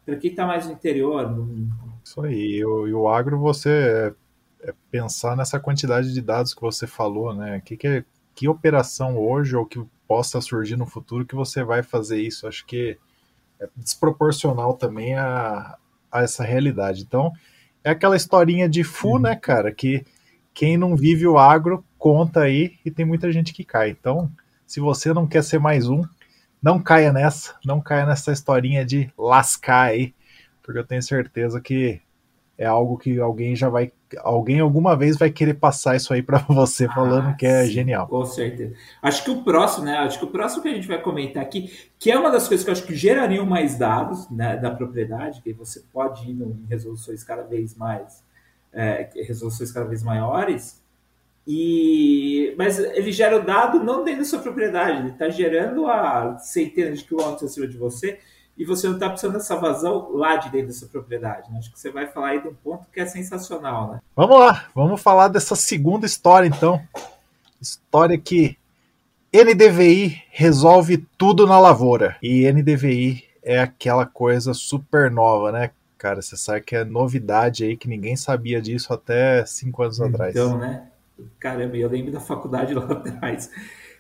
para 0.06 0.16
quem 0.16 0.32
está 0.32 0.46
mais 0.46 0.66
no 0.66 0.74
interior. 0.74 1.30
No... 1.30 1.70
Isso 2.04 2.22
aí. 2.22 2.58
E 2.58 2.66
o, 2.66 2.88
e 2.88 2.94
o 2.94 3.08
agro, 3.08 3.40
você 3.40 4.14
é 4.62 4.74
pensar 4.92 5.36
nessa 5.36 5.60
quantidade 5.60 6.14
de 6.14 6.22
dados 6.22 6.54
que 6.54 6.62
você 6.62 6.88
falou, 6.88 7.34
né? 7.34 7.62
Que, 7.64 7.78
que, 7.78 8.06
que 8.36 8.48
operação 8.48 9.18
hoje 9.18 9.56
ou 9.56 9.66
que 9.66 9.84
possa 10.08 10.40
surgir 10.42 10.76
no 10.76 10.86
futuro 10.86 11.26
que 11.26 11.36
você 11.36 11.64
vai 11.64 11.84
fazer 11.84 12.22
isso? 12.22 12.48
Acho 12.48 12.66
que 12.66 12.98
é 13.60 13.68
desproporcional 13.76 14.74
também 14.74 15.16
a, 15.16 15.78
a 16.12 16.22
essa 16.22 16.44
realidade. 16.44 17.04
Então, 17.04 17.32
é 17.84 17.90
aquela 17.90 18.16
historinha 18.16 18.68
de 18.68 18.84
FU, 18.84 19.14
uhum. 19.14 19.20
né, 19.20 19.36
cara? 19.36 19.72
Que 19.72 20.06
quem 20.54 20.78
não 20.78 20.96
vive 20.96 21.28
o 21.28 21.38
agro 21.38 21.86
conta 21.98 22.42
aí 22.42 22.78
e 22.84 22.92
tem 22.92 23.06
muita 23.06 23.32
gente 23.32 23.54
que 23.54 23.64
cai. 23.64 23.90
Então, 23.90 24.32
se 24.66 24.80
você 24.80 25.14
não 25.14 25.28
quer 25.28 25.44
ser 25.44 25.60
mais 25.60 25.88
um, 25.88 26.04
não 26.62 26.82
caia 26.82 27.14
nessa, 27.14 27.56
não 27.64 27.80
caia 27.80 28.06
nessa 28.06 28.32
historinha 28.32 28.84
de 28.84 29.12
lascar 29.18 29.90
aí, 29.90 30.14
porque 30.64 30.80
eu 30.80 30.86
tenho 30.86 31.02
certeza 31.02 31.62
que 31.62 32.02
é 32.58 32.66
algo 32.66 32.98
que 32.98 33.20
alguém 33.20 33.56
já 33.56 33.70
vai 33.70 33.92
alguém 34.20 34.60
alguma 34.60 34.96
vez 34.96 35.18
vai 35.18 35.30
querer 35.30 35.56
passar 35.56 35.96
isso 35.96 36.14
aí 36.14 36.24
para 36.24 36.40
você 36.48 36.88
falando 36.88 37.30
ah, 37.30 37.34
que 37.34 37.46
é 37.46 37.66
sim, 37.66 37.72
genial. 37.72 38.08
Com 38.08 38.26
certeza. 38.26 38.74
Acho 39.02 39.24
que 39.24 39.32
o 39.32 39.44
próximo, 39.44 39.86
né? 39.86 39.98
Acho 39.98 40.20
que 40.20 40.26
o 40.26 40.30
próximo 40.30 40.64
que 40.64 40.70
a 40.70 40.74
gente 40.74 40.88
vai 40.88 41.02
comentar 41.02 41.44
aqui, 41.44 41.72
que 42.00 42.10
é 42.10 42.18
uma 42.18 42.32
das 42.32 42.48
coisas 42.48 42.64
que 42.64 42.70
eu 42.70 42.74
acho 42.74 42.86
que 42.86 42.96
gerariam 42.96 43.46
mais 43.46 43.78
dados 43.78 44.30
né, 44.30 44.58
da 44.58 44.72
propriedade, 44.72 45.42
que 45.42 45.54
você 45.54 45.84
pode 45.92 46.30
ir 46.30 46.42
em 46.42 46.66
resoluções 46.70 47.24
cada 47.24 47.44
vez 47.44 47.76
mais 47.76 48.24
é, 48.74 49.10
resoluções 49.28 49.72
cada 49.72 49.88
vez 49.88 50.04
maiores. 50.04 50.82
E, 51.46 52.54
mas 52.58 52.78
ele 52.78 53.12
gera 53.12 53.38
o 53.38 53.46
dado 53.46 53.82
não 53.82 54.04
dentro 54.04 54.22
da 54.22 54.26
sua 54.26 54.40
propriedade, 54.40 55.00
ele 55.00 55.10
está 55.12 55.30
gerando 55.30 55.88
a 55.88 56.38
centenas 56.40 57.00
de 57.00 57.06
quilômetros 57.06 57.52
acima 57.52 57.68
de 57.68 57.78
você 57.78 58.20
e 58.58 58.66
você 58.66 58.88
não 58.88 58.96
está 58.96 59.10
precisando 59.10 59.34
dessa 59.34 59.56
vazão 59.56 60.10
lá 60.14 60.36
de 60.38 60.50
dentro 60.50 60.68
dessa 60.68 60.88
propriedade. 60.88 61.52
Né? 61.52 61.60
Acho 61.60 61.72
que 61.72 61.80
você 61.80 61.92
vai 61.92 62.08
falar 62.08 62.30
aí 62.30 62.42
de 62.42 62.48
um 62.48 62.54
ponto 62.56 62.88
que 62.92 63.00
é 63.00 63.06
sensacional, 63.06 63.92
né? 63.92 64.00
Vamos 64.16 64.40
lá, 64.40 64.66
vamos 64.74 65.02
falar 65.02 65.28
dessa 65.28 65.56
segunda 65.56 66.06
história 66.06 66.48
então. 66.48 66.82
História 67.62 68.18
que 68.18 68.58
NDVI 69.32 70.24
resolve 70.32 71.06
tudo 71.18 71.46
na 71.46 71.60
lavoura. 71.60 72.18
E 72.22 72.52
NDVI 72.52 73.24
é 73.44 73.60
aquela 73.60 74.06
coisa 74.06 74.54
super 74.54 75.12
nova, 75.12 75.52
né? 75.52 75.70
Cara, 75.98 76.22
você 76.22 76.36
sabe 76.36 76.62
que 76.62 76.76
é 76.76 76.84
novidade 76.84 77.64
aí 77.64 77.78
que 77.78 77.88
ninguém 77.88 78.16
sabia 78.16 78.62
disso 78.62 78.94
até 78.94 79.46
cinco 79.46 79.84
anos 79.84 79.98
então, 79.98 80.10
atrás. 80.10 80.36
Então, 80.36 80.58
né? 80.58 80.88
Caramba, 81.40 81.76
eu 81.76 81.90
lembro 81.90 82.12
da 82.12 82.20
faculdade 82.20 82.74
lá 82.76 82.86
atrás. 82.86 83.52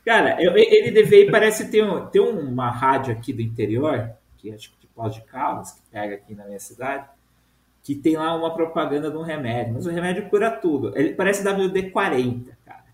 Cara, 0.05 0.37
NDVI 0.37 1.29
parece 1.29 1.69
ter, 1.69 1.83
um, 1.83 2.05
ter 2.05 2.19
uma 2.19 2.69
rádio 2.69 3.13
aqui 3.13 3.33
do 3.33 3.41
interior 3.41 4.11
que 4.47 4.53
é 4.53 4.57
tipo 4.57 4.79
de 4.79 4.87
pós 4.87 5.13
de 5.13 5.21
Caldas, 5.21 5.71
que 5.71 5.81
pega 5.91 6.15
aqui 6.15 6.33
na 6.33 6.45
minha 6.45 6.59
cidade, 6.59 7.07
que 7.83 7.95
tem 7.95 8.17
lá 8.17 8.35
uma 8.35 8.53
propaganda 8.53 9.09
de 9.09 9.17
um 9.17 9.21
remédio, 9.21 9.73
mas 9.73 9.85
o 9.85 9.91
remédio 9.91 10.29
cura 10.29 10.51
tudo. 10.51 10.97
Ele 10.97 11.13
parece 11.13 11.43
WD-40, 11.43 12.49
cara. 12.65 12.85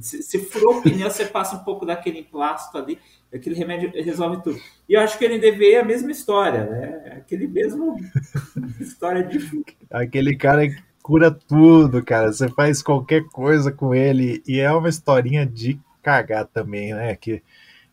Se, 0.00 0.22
se 0.22 0.38
furou 0.38 0.78
o 0.78 0.82
pneu, 0.82 1.10
você 1.10 1.24
passa 1.24 1.56
um 1.56 1.64
pouco 1.64 1.86
daquele 1.86 2.20
emplasto 2.20 2.76
ali, 2.76 2.98
aquele 3.32 3.54
remédio 3.54 3.90
resolve 4.04 4.42
tudo. 4.42 4.60
E 4.88 4.94
eu 4.94 5.00
acho 5.00 5.18
que 5.18 5.24
ele 5.24 5.38
NDV 5.38 5.72
é 5.72 5.80
a 5.80 5.84
mesma 5.84 6.10
história, 6.10 6.64
né? 6.66 7.14
Aquele 7.16 7.46
mesmo 7.46 7.96
história 8.78 9.24
de. 9.24 9.64
Aquele 9.90 10.36
cara 10.36 10.62
cura 11.02 11.30
tudo, 11.30 12.04
cara. 12.04 12.30
Você 12.30 12.48
faz 12.48 12.82
qualquer 12.82 13.24
coisa 13.28 13.72
com 13.72 13.94
ele 13.94 14.42
e 14.46 14.60
é 14.60 14.70
uma 14.70 14.90
historinha 14.90 15.46
de 15.46 15.80
cagar 16.02 16.46
também, 16.46 16.92
né? 16.92 17.16
Que 17.16 17.42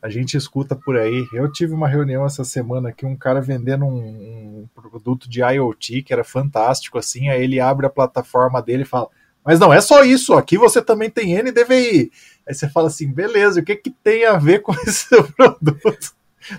a 0.06 0.10
gente 0.10 0.38
escuta 0.38 0.76
por 0.76 0.96
aí. 0.96 1.28
Eu 1.34 1.52
tive 1.52 1.74
uma 1.74 1.88
reunião 1.88 2.24
essa 2.28 2.44
semana 2.44 2.90
aqui, 2.90 3.08
um 3.08 3.16
cara 3.16 3.42
vendendo 3.42 3.86
um, 3.86 3.98
um 3.98 4.70
produto 4.76 5.28
de 5.28 5.42
IoT 5.42 6.04
que 6.04 6.14
era 6.14 6.24
fantástico, 6.24 7.00
assim. 7.00 7.28
Aí 7.28 7.44
ele 7.44 7.60
abre 7.60 7.88
a 7.88 7.90
plataforma 7.90 8.62
dele 8.62 8.84
e 8.84 8.86
fala: 8.86 9.08
Mas 9.44 9.60
não 9.60 9.74
é 9.74 9.82
só 9.82 10.04
isso, 10.04 10.36
aqui 10.36 10.60
você 10.60 10.80
também 10.80 11.10
tem 11.10 11.42
NDVI. 11.42 12.12
Aí 12.48 12.54
você 12.54 12.70
fala 12.70 12.86
assim: 12.86 13.12
beleza, 13.12 13.62
o 13.62 13.64
que, 13.64 13.76
que 13.76 13.90
tem 13.90 14.26
a 14.26 14.38
ver 14.38 14.60
com 14.62 14.74
esse 14.86 15.10
produto? 15.34 16.14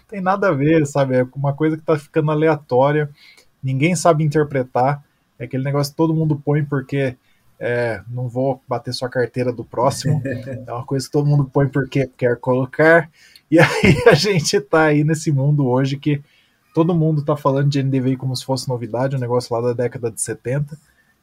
tem 0.08 0.20
nada 0.20 0.48
a 0.48 0.52
ver, 0.52 0.84
sabe? 0.84 1.14
É 1.14 1.26
uma 1.32 1.52
coisa 1.52 1.76
que 1.76 1.84
tá 1.84 1.96
ficando 1.96 2.32
aleatória, 2.32 3.08
ninguém 3.62 3.94
sabe 3.94 4.24
interpretar. 4.24 5.04
É 5.38 5.44
aquele 5.44 5.62
negócio 5.62 5.92
que 5.92 5.96
todo 5.96 6.12
mundo 6.12 6.42
põe 6.44 6.64
porque 6.64 7.16
é, 7.60 8.02
não 8.08 8.28
vou 8.28 8.60
bater 8.68 8.92
sua 8.92 9.08
carteira 9.08 9.52
do 9.52 9.64
próximo. 9.64 10.20
É 10.66 10.72
uma 10.72 10.84
coisa 10.84 11.06
que 11.06 11.12
todo 11.12 11.28
mundo 11.28 11.44
põe 11.44 11.68
porque 11.68 12.10
quer 12.16 12.36
colocar. 12.40 13.08
E 13.50 13.58
aí 13.58 14.02
a 14.08 14.14
gente 14.14 14.60
tá 14.60 14.84
aí 14.84 15.04
nesse 15.04 15.30
mundo 15.30 15.66
hoje 15.66 15.96
que 15.96 16.22
todo 16.74 16.94
mundo 16.94 17.24
tá 17.24 17.36
falando 17.36 17.70
de 17.70 17.82
NDVI 17.82 18.16
como 18.16 18.36
se 18.36 18.44
fosse 18.44 18.68
novidade, 18.68 19.16
um 19.16 19.20
negócio 19.20 19.54
lá 19.54 19.60
da 19.60 19.72
década 19.72 20.10
de 20.10 20.20
70. 20.20 20.78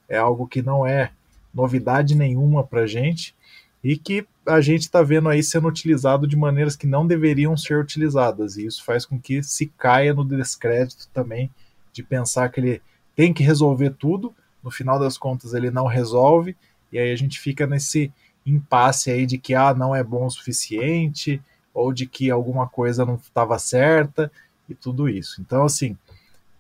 É 0.10 0.18
algo 0.18 0.48
que 0.48 0.62
não 0.62 0.86
é 0.86 1.12
novidade 1.54 2.16
nenhuma 2.16 2.64
pra 2.64 2.88
gente 2.88 3.36
e 3.84 3.98
que 3.98 4.26
a 4.46 4.62
gente 4.62 4.82
está 4.82 5.02
vendo 5.02 5.30
aí 5.30 5.44
sendo 5.44 5.68
utilizado 5.68 6.26
de 6.26 6.36
maneiras 6.36 6.76
que 6.76 6.88
não 6.88 7.06
deveriam 7.06 7.56
ser 7.56 7.78
utilizadas. 7.78 8.58
E 8.58 8.66
isso 8.66 8.84
faz 8.84 9.06
com 9.06 9.20
que 9.20 9.44
se 9.44 9.68
caia 9.78 10.14
no 10.14 10.26
descrédito 10.26 11.08
também 11.14 11.52
de 11.92 12.02
pensar 12.02 12.50
que 12.50 12.60
ele 12.60 12.82
tem 13.16 13.34
que 13.34 13.44
resolver 13.44 13.92
tudo, 13.92 14.34
no 14.64 14.72
final 14.72 14.98
das 14.98 15.18
contas 15.18 15.54
ele 15.54 15.70
não 15.70 15.86
resolve, 15.86 16.56
e 16.92 16.98
aí 16.98 17.12
a 17.12 17.16
gente 17.16 17.40
fica 17.40 17.68
nesse 17.68 18.12
impasse 18.46 19.12
aí 19.12 19.26
de 19.26 19.38
que 19.38 19.54
ah, 19.54 19.74
não 19.74 19.96
é 19.96 20.04
bom 20.04 20.26
o 20.26 20.32
suficiente, 20.32 21.42
ou 21.74 21.94
de 21.94 22.06
que 22.06 22.30
alguma 22.30 22.68
coisa 22.68 23.06
não 23.06 23.16
estava 23.16 23.58
certa, 23.58 24.32
e 24.68 24.74
tudo 24.74 25.10
isso. 25.10 25.42
Então, 25.42 25.66
assim, 25.66 25.98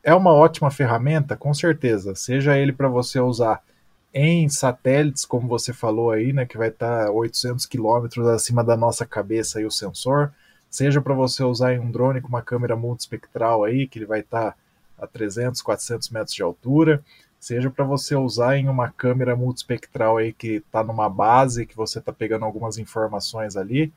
é 0.03 0.13
uma 0.13 0.31
ótima 0.31 0.69
ferramenta, 0.69 1.35
com 1.35 1.53
certeza, 1.53 2.15
seja 2.15 2.57
ele 2.57 2.73
para 2.73 2.87
você 2.87 3.19
usar 3.19 3.61
em 4.13 4.47
satélites, 4.47 5.25
como 5.25 5.47
você 5.47 5.73
falou 5.73 6.11
aí, 6.11 6.33
né, 6.33 6.45
que 6.45 6.57
vai 6.57 6.67
estar 6.67 7.09
800 7.09 7.65
quilômetros 7.65 8.27
acima 8.27 8.63
da 8.63 8.77
nossa 8.77 9.05
cabeça 9.05 9.59
o 9.65 9.71
sensor, 9.71 10.31
seja 10.69 11.01
para 11.01 11.15
você 11.15 11.43
usar 11.43 11.73
em 11.73 11.79
um 11.79 11.89
drone 11.89 12.21
com 12.21 12.27
uma 12.27 12.41
câmera 12.41 12.75
multispectral 12.75 13.63
aí, 13.63 13.87
que 13.87 13.97
ele 13.99 14.05
vai 14.05 14.19
estar 14.19 14.55
a 14.99 15.07
300, 15.07 15.61
400 15.61 16.09
metros 16.09 16.35
de 16.35 16.43
altura, 16.43 17.03
seja 17.39 17.69
para 17.71 17.83
você 17.83 18.15
usar 18.15 18.57
em 18.57 18.69
uma 18.69 18.89
câmera 18.89 19.35
multispectral 19.35 20.17
aí 20.17 20.31
que 20.31 20.55
está 20.57 20.83
numa 20.83 21.09
base, 21.09 21.65
que 21.65 21.75
você 21.75 21.99
está 21.99 22.13
pegando 22.13 22.45
algumas 22.45 22.77
informações 22.77 23.57
ali, 23.57 23.91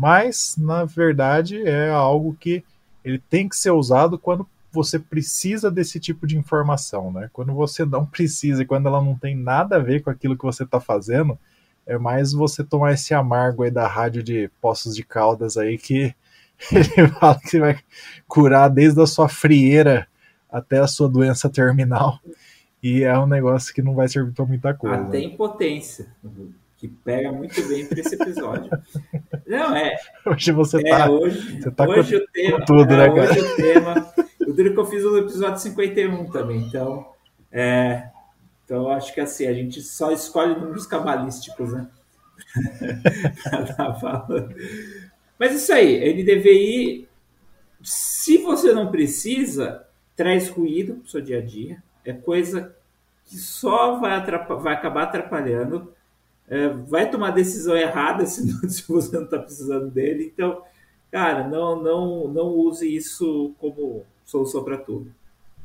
mas 0.00 0.56
na 0.56 0.86
verdade 0.86 1.62
é 1.62 1.90
algo 1.90 2.34
que 2.40 2.64
ele 3.04 3.18
tem 3.18 3.46
que 3.46 3.54
ser 3.54 3.70
usado 3.70 4.18
quando 4.18 4.48
você 4.72 4.98
precisa 4.98 5.70
desse 5.70 6.00
tipo 6.00 6.26
de 6.26 6.38
informação, 6.38 7.12
né? 7.12 7.28
Quando 7.34 7.52
você 7.52 7.84
não 7.84 8.06
precisa 8.06 8.62
e 8.62 8.66
quando 8.66 8.86
ela 8.86 9.02
não 9.02 9.14
tem 9.14 9.36
nada 9.36 9.76
a 9.76 9.78
ver 9.78 10.02
com 10.02 10.08
aquilo 10.08 10.38
que 10.38 10.44
você 10.44 10.62
está 10.62 10.80
fazendo, 10.80 11.38
é 11.86 11.98
mais 11.98 12.32
você 12.32 12.64
tomar 12.64 12.94
esse 12.94 13.12
amargo 13.12 13.62
aí 13.62 13.70
da 13.70 13.86
rádio 13.86 14.22
de 14.22 14.50
Poços 14.58 14.96
de 14.96 15.02
Caldas 15.02 15.58
aí 15.58 15.76
que 15.76 16.14
ele 16.72 17.08
fala 17.08 17.38
que 17.38 17.60
vai 17.60 17.78
curar 18.26 18.70
desde 18.70 19.02
a 19.02 19.06
sua 19.06 19.28
frieira 19.28 20.08
até 20.50 20.78
a 20.78 20.86
sua 20.86 21.10
doença 21.10 21.50
terminal. 21.50 22.18
E 22.82 23.02
é 23.02 23.18
um 23.18 23.26
negócio 23.26 23.74
que 23.74 23.82
não 23.82 23.94
vai 23.94 24.08
servir 24.08 24.32
para 24.32 24.46
muita 24.46 24.72
coisa. 24.72 25.02
Até 25.02 25.20
impotência, 25.20 26.06
que 26.80 26.88
pega 26.88 27.30
muito 27.30 27.62
bem 27.68 27.84
para 27.84 28.00
esse 28.00 28.14
episódio. 28.14 28.70
Não, 29.46 29.76
é. 29.76 29.98
Hoje 30.24 30.50
você 30.50 30.78
é, 30.78 30.90
tá. 30.90 31.10
Hoje, 31.10 31.60
você 31.60 31.70
tá 31.70 31.86
hoje 31.86 32.18
com, 32.18 32.24
o 32.24 32.28
tema, 32.28 32.64
tudo, 32.64 32.94
é, 32.94 32.96
né, 32.96 33.14
cara? 33.14 33.30
Hoje 33.30 33.40
o 33.40 33.56
tema. 33.56 34.10
O 34.48 34.52
duro 34.54 34.72
que 34.72 34.80
eu 34.80 34.86
fiz 34.86 35.04
no 35.04 35.18
episódio 35.18 35.60
51 35.60 36.30
também. 36.30 36.62
Então, 36.62 37.12
é, 37.52 38.08
então 38.64 38.88
acho 38.88 39.12
que 39.12 39.20
assim, 39.20 39.46
a 39.46 39.52
gente 39.52 39.82
só 39.82 40.10
escolhe 40.10 40.58
números 40.58 40.86
cabalísticos, 40.86 41.74
né? 41.74 41.86
Mas 45.38 45.54
isso 45.54 45.74
aí, 45.74 46.14
NDVI, 46.14 47.06
se 47.82 48.38
você 48.38 48.72
não 48.72 48.90
precisa, 48.90 49.86
traz 50.16 50.48
ruído 50.48 50.94
para 50.94 51.04
o 51.04 51.08
seu 51.08 51.20
dia 51.20 51.40
a 51.40 51.42
dia. 51.42 51.82
É 52.06 52.14
coisa 52.14 52.74
que 53.26 53.36
só 53.36 53.98
vai, 53.98 54.18
vai 54.62 54.74
acabar 54.74 55.02
atrapalhando. 55.02 55.92
É, 56.50 56.68
vai 56.68 57.08
tomar 57.08 57.30
decisão 57.30 57.76
errada 57.76 58.26
se, 58.26 58.44
não, 58.44 58.68
se 58.68 58.86
você 58.86 59.16
não 59.16 59.24
está 59.24 59.38
precisando 59.38 59.88
dele. 59.88 60.32
Então, 60.34 60.62
cara, 61.10 61.46
não, 61.46 61.80
não, 61.80 62.28
não 62.28 62.46
use 62.48 62.92
isso 62.92 63.54
como 63.60 64.04
solução 64.24 64.64
para 64.64 64.76
tudo. 64.76 65.12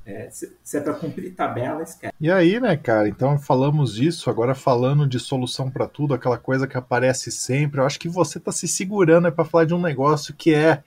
É, 0.05 0.29
se, 0.29 0.55
se, 0.63 0.77
é 0.77 0.81
para 0.81 0.93
cumprir 0.93 1.33
tabela, 1.33 1.81
esquece. 1.81 2.13
E 2.21 2.29
aí, 2.31 2.59
né, 2.59 2.77
cara? 2.77 3.09
Então 3.09 3.39
falamos 3.39 3.95
disso, 3.95 4.29
agora 4.29 4.53
falando 4.53 5.07
de 5.07 5.19
solução 5.19 5.71
para 5.71 5.87
tudo, 5.87 6.13
aquela 6.13 6.37
coisa 6.37 6.67
que 6.67 6.77
aparece 6.77 7.31
sempre. 7.31 7.81
Eu 7.81 7.85
acho 7.87 7.99
que 7.99 8.07
você 8.07 8.39
tá 8.39 8.51
se 8.51 8.67
segurando 8.67 9.27
é 9.27 9.31
para 9.31 9.43
falar 9.43 9.65
de 9.65 9.73
um 9.73 9.81
negócio 9.81 10.35
que 10.35 10.53
é 10.53 10.83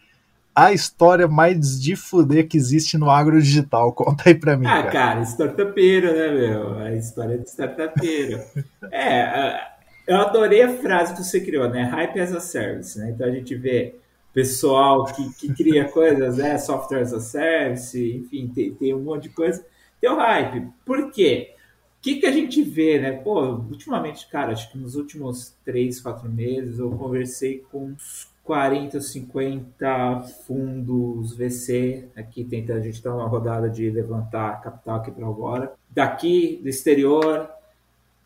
a 0.54 0.72
história 0.72 1.26
mais 1.26 1.80
de 1.80 1.96
fuder 1.96 2.46
que 2.46 2.56
existe 2.56 2.96
no 2.96 3.10
agro 3.10 3.42
digital. 3.42 3.90
Conta 3.94 4.28
aí 4.28 4.36
para 4.36 4.56
mim. 4.56 4.66
Ah, 4.66 4.84
cara, 4.84 4.90
cara 4.90 5.22
startupeiro, 5.22 6.12
né, 6.12 6.30
meu? 6.30 6.78
A 6.78 6.92
história 6.94 7.38
de 7.38 7.48
startupeiro. 7.48 8.40
é, 8.92 9.77
eu 10.08 10.16
adorei 10.16 10.62
a 10.62 10.78
frase 10.78 11.14
que 11.14 11.22
você 11.22 11.38
criou, 11.38 11.68
né? 11.68 11.82
Hype 11.82 12.18
as 12.18 12.32
a 12.32 12.40
service, 12.40 12.98
né? 12.98 13.10
Então 13.10 13.26
a 13.26 13.30
gente 13.30 13.54
vê 13.54 13.94
pessoal 14.32 15.04
que, 15.04 15.34
que 15.34 15.52
cria 15.52 15.84
coisas, 15.92 16.38
né? 16.38 16.56
Software 16.56 17.02
as 17.02 17.12
a 17.12 17.20
service, 17.20 18.16
enfim, 18.16 18.48
tem, 18.48 18.72
tem 18.72 18.94
um 18.94 19.02
monte 19.02 19.24
de 19.24 19.28
coisa. 19.28 19.64
Tem 20.00 20.10
o 20.10 20.16
hype. 20.16 20.66
Por 20.86 21.10
quê? 21.10 21.54
O 21.98 22.00
que, 22.00 22.20
que 22.20 22.26
a 22.26 22.32
gente 22.32 22.62
vê, 22.62 22.98
né? 22.98 23.12
Pô, 23.12 23.42
ultimamente, 23.42 24.26
cara, 24.28 24.52
acho 24.52 24.72
que 24.72 24.78
nos 24.78 24.96
últimos 24.96 25.54
três, 25.62 26.00
quatro 26.00 26.30
meses 26.30 26.78
eu 26.78 26.90
conversei 26.92 27.62
com 27.70 27.88
uns 27.88 28.32
40, 28.44 29.02
50 29.02 30.20
fundos 30.46 31.36
VC 31.36 32.08
aqui 32.16 32.44
tentando, 32.44 32.78
a 32.78 32.82
gente 32.82 32.94
está 32.94 33.10
numa 33.10 33.28
rodada 33.28 33.68
de 33.68 33.90
levantar 33.90 34.62
capital 34.62 34.96
aqui 34.96 35.10
para 35.10 35.26
agora. 35.26 35.74
Daqui, 35.90 36.58
do 36.62 36.68
exterior, 36.70 37.50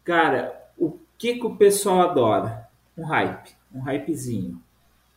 cara, 0.04 0.62
o 0.78 0.96
que, 1.22 1.36
que 1.36 1.46
o 1.46 1.54
pessoal 1.54 2.00
adora? 2.00 2.68
Um 2.98 3.04
hype, 3.04 3.54
um 3.72 3.80
hypezinho. 3.80 4.60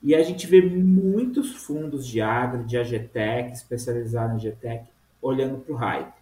E 0.04 0.14
a 0.14 0.22
gente 0.22 0.46
vê 0.46 0.62
muitos 0.62 1.56
fundos 1.56 2.06
de 2.06 2.22
agro, 2.22 2.64
de 2.64 2.78
AGTEC, 2.78 3.54
especializados 3.54 4.44
em 4.44 4.48
AGTEC, 4.48 4.86
olhando 5.20 5.58
para 5.58 5.74
o 5.74 5.76
hype. 5.76 6.14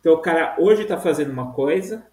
Então 0.00 0.14
o 0.14 0.18
cara 0.18 0.56
hoje 0.58 0.82
está 0.82 0.98
fazendo 0.98 1.30
uma 1.30 1.52
coisa, 1.52 2.04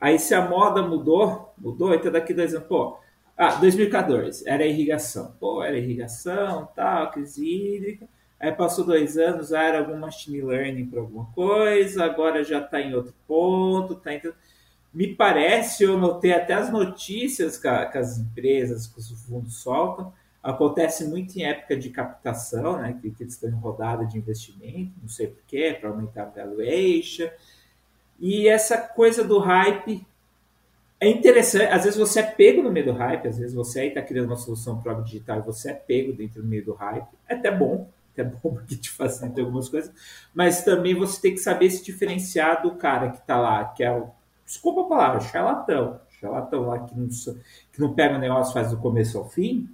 aí 0.00 0.20
se 0.20 0.36
a 0.36 0.48
moda 0.48 0.80
mudou, 0.80 1.52
mudou, 1.58 1.92
então 1.92 2.12
daqui 2.12 2.32
dois 2.32 2.54
anos, 2.54 2.68
pô, 2.68 2.96
ah, 3.36 3.56
2014, 3.56 4.48
era 4.48 4.64
irrigação. 4.64 5.34
Pô, 5.40 5.64
era 5.64 5.76
irrigação, 5.76 6.68
tal, 6.76 7.10
crise 7.10 7.44
hídrica. 7.44 8.06
Aí 8.38 8.52
passou 8.52 8.84
dois 8.86 9.18
anos, 9.18 9.52
ah, 9.52 9.64
era 9.64 9.80
algum 9.80 9.98
machine 9.98 10.42
learning 10.42 10.86
para 10.86 11.00
alguma 11.00 11.26
coisa, 11.32 12.04
agora 12.04 12.44
já 12.44 12.60
está 12.60 12.80
em 12.80 12.94
outro 12.94 13.14
ponto, 13.26 13.96
tá 13.96 14.14
em... 14.14 14.22
Me 14.92 15.14
parece, 15.14 15.84
eu 15.84 15.98
notei 15.98 16.32
até 16.32 16.54
as 16.54 16.72
notícias 16.72 17.56
que, 17.58 17.68
as 17.68 18.18
empresas, 18.18 18.86
que 18.86 18.98
os 18.98 19.10
fundos 19.24 19.56
soltam, 19.56 20.12
Acontece 20.42 21.04
muito 21.04 21.36
em 21.36 21.42
época 21.42 21.76
de 21.76 21.90
captação, 21.90 22.80
né, 22.80 22.96
que, 23.00 23.10
que 23.10 23.22
eles 23.22 23.34
estão 23.34 23.50
em 23.50 23.54
rodada 23.54 24.06
de 24.06 24.16
investimento, 24.16 24.92
não 25.02 25.08
sei 25.08 25.26
porquê, 25.26 25.76
para 25.78 25.90
aumentar 25.90 26.22
a 26.22 26.26
valuation. 26.26 27.28
E 28.20 28.48
essa 28.48 28.78
coisa 28.78 29.24
do 29.24 29.38
hype 29.40 30.06
é 31.00 31.08
interessante. 31.08 31.66
Às 31.66 31.84
vezes 31.84 31.98
você 31.98 32.20
é 32.20 32.22
pego 32.22 32.62
no 32.62 32.70
meio 32.70 32.86
do 32.86 32.92
hype, 32.92 33.26
às 33.26 33.38
vezes 33.38 33.54
você 33.54 33.80
aí 33.80 33.88
está 33.88 34.00
criando 34.00 34.26
uma 34.26 34.36
solução 34.36 34.80
para 34.80 34.96
o 34.96 35.02
digital 35.02 35.40
e 35.40 35.42
você 35.42 35.70
é 35.70 35.74
pego 35.74 36.12
dentro 36.12 36.40
do 36.40 36.48
meio 36.48 36.64
do 36.64 36.72
hype. 36.72 37.08
É 37.28 37.34
até 37.34 37.50
bom, 37.50 37.88
é 38.16 38.24
bom 38.24 38.38
porque 38.54 38.76
te 38.76 38.90
facilita 38.90 39.40
algumas 39.40 39.68
coisas, 39.68 39.92
mas 40.32 40.64
também 40.64 40.94
você 40.94 41.20
tem 41.20 41.34
que 41.34 41.40
saber 41.40 41.68
se 41.70 41.84
diferenciar 41.84 42.62
do 42.62 42.76
cara 42.76 43.10
que 43.10 43.18
está 43.18 43.38
lá, 43.38 43.64
que 43.64 43.82
é 43.82 43.92
o, 43.92 44.08
desculpa 44.48 44.80
a 44.80 44.84
palavra, 44.84 45.20
charlatão. 45.20 46.00
Charlatão 46.18 46.66
lá 46.66 46.80
que 46.80 46.98
não, 46.98 47.08
que 47.08 47.80
não 47.80 47.94
pega 47.94 48.16
o 48.16 48.18
negócio 48.18 48.52
faz 48.52 48.70
do 48.70 48.78
começo 48.78 49.16
ao 49.16 49.28
fim 49.28 49.68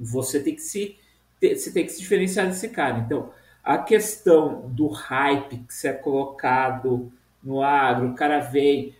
você 0.00 0.40
tem 0.40 0.54
que 0.54 0.62
se 0.62 0.96
você 1.40 1.72
tem 1.72 1.84
que 1.86 1.92
se 1.92 2.00
diferenciar 2.00 2.46
desse 2.46 2.68
cara. 2.68 2.98
Então, 2.98 3.30
a 3.64 3.78
questão 3.78 4.68
do 4.68 4.88
hype 4.88 5.58
que 5.58 5.72
você 5.72 5.88
é 5.88 5.92
colocado 5.92 7.10
no 7.42 7.62
agro, 7.62 8.10
o 8.10 8.14
cara 8.14 8.40
vem. 8.40 8.94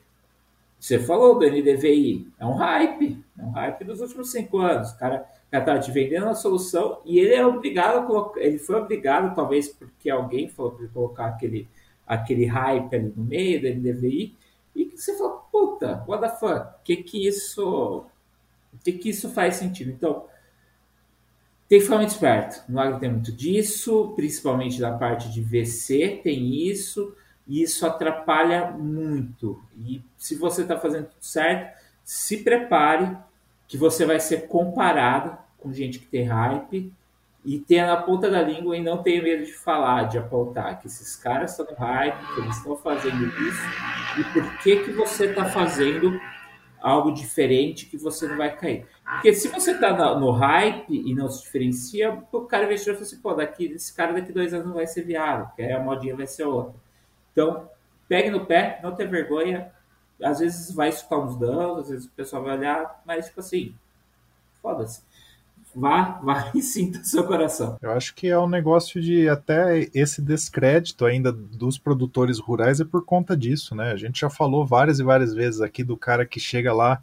Você 0.78 0.98
falou 0.98 1.38
do 1.38 1.44
NDVI, 1.44 2.26
é 2.38 2.46
um 2.46 2.54
hype, 2.54 3.22
é 3.38 3.42
um 3.42 3.50
hype 3.50 3.84
dos 3.84 4.00
últimos 4.00 4.32
cinco 4.32 4.56
anos. 4.58 4.92
O 4.92 4.98
cara 4.98 5.28
está 5.52 5.78
te 5.78 5.90
vendendo 5.90 6.28
a 6.28 6.34
solução 6.34 7.02
e 7.04 7.18
ele 7.18 7.34
é 7.34 7.44
obrigado 7.44 7.98
a 7.98 8.02
colocar, 8.02 8.40
ele 8.40 8.56
foi 8.56 8.76
obrigado, 8.76 9.34
talvez 9.34 9.68
porque 9.68 10.08
alguém 10.08 10.48
falou 10.48 10.72
para 10.72 10.84
ele 10.84 10.92
colocar 10.94 11.26
aquele, 11.26 11.68
aquele 12.06 12.46
hype 12.46 12.94
ali 12.94 13.12
no 13.14 13.22
meio 13.22 13.60
do 13.60 13.68
NDVI, 13.68 14.34
e 14.74 14.84
você 14.96 15.16
fala, 15.16 15.36
puta, 15.50 16.04
what 16.06 16.22
the 16.22 16.36
fuck, 16.36 16.74
que 16.84 16.96
que 16.96 17.26
isso, 17.26 18.04
que 18.84 18.92
que 18.92 19.10
isso 19.10 19.30
faz 19.30 19.56
sentido? 19.56 19.90
Então, 19.90 20.26
tem 21.68 21.78
que 21.78 21.84
ficar 21.84 21.98
muito 21.98 22.10
esperto. 22.10 22.64
No 22.68 22.80
agro 22.80 22.98
tem 22.98 23.10
muito 23.10 23.32
disso, 23.32 24.12
principalmente 24.16 24.80
da 24.80 24.96
parte 24.96 25.30
de 25.30 25.40
VC 25.40 26.20
tem 26.22 26.68
isso, 26.68 27.14
e 27.46 27.62
isso 27.62 27.86
atrapalha 27.86 28.70
muito. 28.72 29.62
E 29.76 30.02
se 30.16 30.34
você 30.34 30.62
está 30.62 30.78
fazendo 30.78 31.06
tudo 31.06 31.22
certo, 31.22 31.78
se 32.04 32.38
prepare 32.38 33.16
que 33.68 33.76
você 33.76 34.04
vai 34.04 34.18
ser 34.18 34.48
comparado 34.48 35.38
com 35.58 35.72
gente 35.72 35.98
que 35.98 36.06
tem 36.06 36.24
hype 36.24 36.92
e 37.44 37.58
tenha 37.58 37.86
na 37.86 37.96
ponta 37.96 38.30
da 38.30 38.42
língua 38.42 38.76
e 38.76 38.82
não 38.82 39.02
tenha 39.02 39.22
medo 39.22 39.44
de 39.44 39.52
falar, 39.52 40.04
de 40.04 40.18
apontar 40.18 40.78
que 40.78 40.86
esses 40.86 41.16
caras 41.16 41.52
estão 41.52 41.66
no 41.66 41.76
hype, 41.76 42.34
que 42.34 42.40
eles 42.40 42.56
estão 42.56 42.76
fazendo 42.76 43.26
isso 43.26 43.62
e 44.18 44.24
por 44.32 44.58
que 44.58 44.84
que 44.84 44.92
você 44.92 45.26
está 45.26 45.46
fazendo 45.46 46.20
algo 46.80 47.12
diferente 47.12 47.86
que 47.86 47.96
você 47.96 48.26
não 48.26 48.36
vai 48.36 48.56
cair. 48.56 48.86
Porque 49.04 49.34
se 49.34 49.48
você 49.48 49.72
está 49.72 49.92
no 50.18 50.30
hype 50.30 50.90
e 50.90 51.14
não 51.14 51.28
se 51.28 51.42
diferencia, 51.42 52.22
o 52.32 52.40
cara 52.42 52.64
investidor 52.64 52.94
fala 52.94 53.06
assim, 53.06 53.20
pô, 53.20 53.34
daqui, 53.34 53.66
esse 53.66 53.94
cara 53.94 54.12
daqui 54.12 54.32
dois 54.32 54.54
anos 54.54 54.66
não 54.66 54.74
vai 54.74 54.86
ser 54.86 55.02
viável, 55.02 55.46
porque 55.46 55.62
a 55.62 55.80
modinha 55.80 56.16
vai 56.16 56.26
ser 56.26 56.44
outra. 56.44 56.74
Então, 57.32 57.68
pegue 58.08 58.30
no 58.30 58.46
pé, 58.46 58.80
não 58.82 58.94
ter 58.94 59.08
vergonha. 59.08 59.72
Às 60.22 60.40
vezes 60.40 60.74
vai 60.74 60.88
escutar 60.88 61.18
uns 61.18 61.36
danos, 61.36 61.84
às 61.84 61.88
vezes 61.90 62.06
o 62.06 62.10
pessoal 62.10 62.42
vai 62.42 62.56
olhar, 62.56 63.02
mas 63.06 63.26
tipo 63.26 63.40
assim, 63.40 63.74
foda-se. 64.62 65.02
Vá, 65.74 66.20
vá 66.22 66.50
e 66.54 66.62
sinta 66.62 67.02
seu 67.04 67.24
coração. 67.24 67.76
Eu 67.80 67.92
acho 67.92 68.14
que 68.14 68.28
é 68.28 68.38
um 68.38 68.48
negócio 68.48 69.00
de 69.00 69.28
até 69.28 69.88
esse 69.94 70.20
descrédito 70.20 71.04
ainda 71.04 71.32
dos 71.32 71.78
produtores 71.78 72.38
rurais 72.38 72.80
é 72.80 72.84
por 72.84 73.04
conta 73.04 73.36
disso, 73.36 73.74
né? 73.74 73.92
A 73.92 73.96
gente 73.96 74.20
já 74.20 74.30
falou 74.30 74.66
várias 74.66 74.98
e 74.98 75.04
várias 75.04 75.34
vezes 75.34 75.60
aqui 75.60 75.84
do 75.84 75.96
cara 75.96 76.26
que 76.26 76.40
chega 76.40 76.72
lá, 76.72 77.02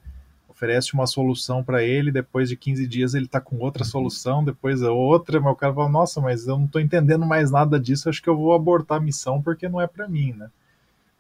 oferece 0.50 0.94
uma 0.94 1.06
solução 1.06 1.64
para 1.64 1.84
ele, 1.84 2.12
depois 2.12 2.50
de 2.50 2.58
15 2.58 2.88
dias 2.88 3.14
ele 3.14 3.28
tá 3.28 3.40
com 3.40 3.58
outra 3.60 3.84
solução, 3.84 4.44
depois 4.44 4.82
a 4.82 4.92
outra, 4.92 5.40
mas 5.40 5.54
o 5.54 5.56
cara 5.56 5.74
fala, 5.74 5.90
nossa, 5.90 6.20
mas 6.20 6.48
eu 6.48 6.58
não 6.58 6.68
tô 6.68 6.80
entendendo 6.80 7.26
mais 7.26 7.52
nada 7.52 7.80
disso, 7.80 8.10
acho 8.10 8.22
que 8.22 8.30
eu 8.30 8.36
vou 8.36 8.54
abortar 8.54 8.98
a 8.98 9.02
missão 9.02 9.42
porque 9.42 9.70
não 9.70 9.80
é 9.80 9.88
para 9.88 10.08
mim, 10.08 10.34
né? 10.34 10.50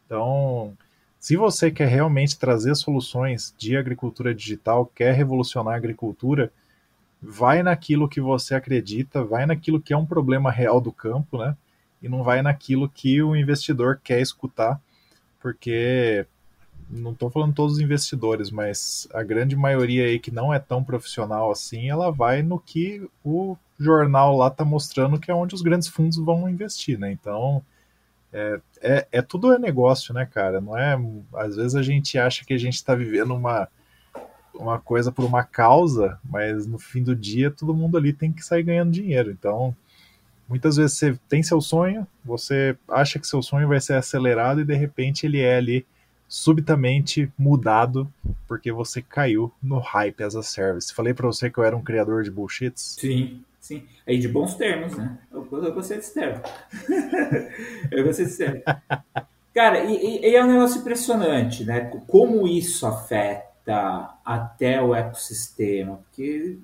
Então, 0.05 0.75
se 1.19 1.35
você 1.35 1.69
quer 1.69 1.87
realmente 1.87 2.37
trazer 2.37 2.75
soluções 2.75 3.53
de 3.57 3.77
agricultura 3.77 4.33
digital, 4.33 4.85
quer 4.85 5.13
revolucionar 5.13 5.73
a 5.73 5.77
agricultura, 5.77 6.51
vai 7.21 7.63
naquilo 7.63 8.07
que 8.07 8.21
você 8.21 8.55
acredita, 8.55 9.23
vai 9.23 9.45
naquilo 9.45 9.81
que 9.81 9.93
é 9.93 9.97
um 9.97 10.05
problema 10.05 10.51
real 10.51 10.79
do 10.79 10.91
campo, 10.91 11.37
né? 11.37 11.55
E 12.01 12.07
não 12.07 12.23
vai 12.23 12.41
naquilo 12.41 12.89
que 12.89 13.21
o 13.21 13.35
investidor 13.35 13.99
quer 14.03 14.21
escutar, 14.21 14.79
porque 15.39 16.25
não 16.89 17.11
estou 17.11 17.29
falando 17.29 17.53
todos 17.53 17.73
os 17.73 17.79
investidores, 17.79 18.51
mas 18.51 19.07
a 19.13 19.23
grande 19.23 19.55
maioria 19.55 20.05
aí 20.05 20.19
que 20.19 20.31
não 20.31 20.53
é 20.53 20.59
tão 20.59 20.83
profissional 20.83 21.51
assim, 21.51 21.89
ela 21.89 22.11
vai 22.11 22.41
no 22.41 22.59
que 22.59 23.07
o 23.25 23.57
jornal 23.79 24.37
lá 24.37 24.47
está 24.47 24.63
mostrando 24.63 25.19
que 25.19 25.29
é 25.29 25.33
onde 25.33 25.53
os 25.55 25.61
grandes 25.61 25.87
fundos 25.87 26.17
vão 26.17 26.49
investir, 26.49 26.97
né? 26.97 27.11
Então, 27.11 27.63
é, 28.31 28.59
é, 28.81 29.07
é, 29.11 29.21
tudo 29.21 29.53
é 29.53 29.59
negócio, 29.59 30.13
né, 30.13 30.25
cara? 30.25 30.61
Não 30.61 30.77
é. 30.77 30.97
Às 31.35 31.55
vezes 31.55 31.75
a 31.75 31.81
gente 31.81 32.17
acha 32.17 32.45
que 32.45 32.53
a 32.53 32.57
gente 32.57 32.75
está 32.75 32.95
vivendo 32.95 33.35
uma, 33.35 33.67
uma 34.59 34.79
coisa 34.79 35.11
por 35.11 35.25
uma 35.25 35.43
causa, 35.43 36.19
mas 36.23 36.65
no 36.65 36.77
fim 36.77 37.03
do 37.03 37.15
dia 37.15 37.51
todo 37.51 37.73
mundo 37.73 37.97
ali 37.97 38.13
tem 38.13 38.31
que 38.31 38.43
sair 38.43 38.63
ganhando 38.63 38.91
dinheiro. 38.91 39.31
Então, 39.31 39.75
muitas 40.47 40.77
vezes 40.77 40.97
você 40.97 41.19
tem 41.29 41.43
seu 41.43 41.61
sonho, 41.61 42.05
você 42.23 42.77
acha 42.89 43.19
que 43.19 43.27
seu 43.27 43.41
sonho 43.41 43.67
vai 43.67 43.79
ser 43.79 43.93
acelerado 43.93 44.61
e 44.61 44.65
de 44.65 44.75
repente 44.75 45.25
ele 45.25 45.39
é 45.39 45.57
ali 45.57 45.85
subitamente 46.27 47.31
mudado 47.37 48.11
porque 48.47 48.71
você 48.71 49.01
caiu 49.01 49.51
no 49.63 49.79
hype 49.79 50.23
as 50.23 50.35
a 50.35 50.43
service. 50.43 50.93
Falei 50.93 51.13
para 51.13 51.27
você 51.27 51.49
que 51.49 51.57
eu 51.57 51.63
era 51.63 51.75
um 51.75 51.83
criador 51.83 52.23
de 52.23 52.31
bullshits? 52.31 52.97
Sim. 52.99 53.43
Sim, 53.59 53.83
aí 54.07 54.17
de 54.17 54.29
bons 54.29 54.55
termos, 54.55 54.95
né? 54.95 55.17
Eu, 55.29 55.45
eu 55.51 55.73
gostei 55.73 55.97
desse 55.97 56.13
termo. 56.13 56.41
eu 57.91 58.05
gostei 58.05 58.23
desse 58.23 58.37
termo. 58.37 58.61
Cara, 59.53 59.83
e, 59.83 60.21
e, 60.21 60.35
é 60.35 60.41
um 60.41 60.47
negócio 60.47 60.79
impressionante, 60.79 61.65
né? 61.65 61.81
Como 62.07 62.47
isso 62.47 62.87
afeta 62.87 63.56
até 64.23 64.81
o 64.81 64.95
ecossistema, 64.95 65.97
porque 65.97 66.57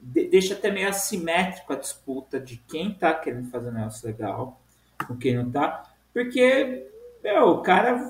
de, 0.00 0.28
deixa 0.28 0.54
até 0.54 0.70
meio 0.70 0.88
assimétrico 0.88 1.72
a 1.72 1.76
disputa 1.76 2.38
de 2.38 2.56
quem 2.68 2.92
tá 2.92 3.14
querendo 3.14 3.50
fazer 3.50 3.70
um 3.70 3.72
negócio 3.72 4.06
legal 4.06 4.60
com 5.06 5.16
quem 5.16 5.36
não 5.36 5.50
tá, 5.50 5.82
porque 6.12 6.86
meu, 7.22 7.48
o 7.48 7.62
cara 7.62 8.08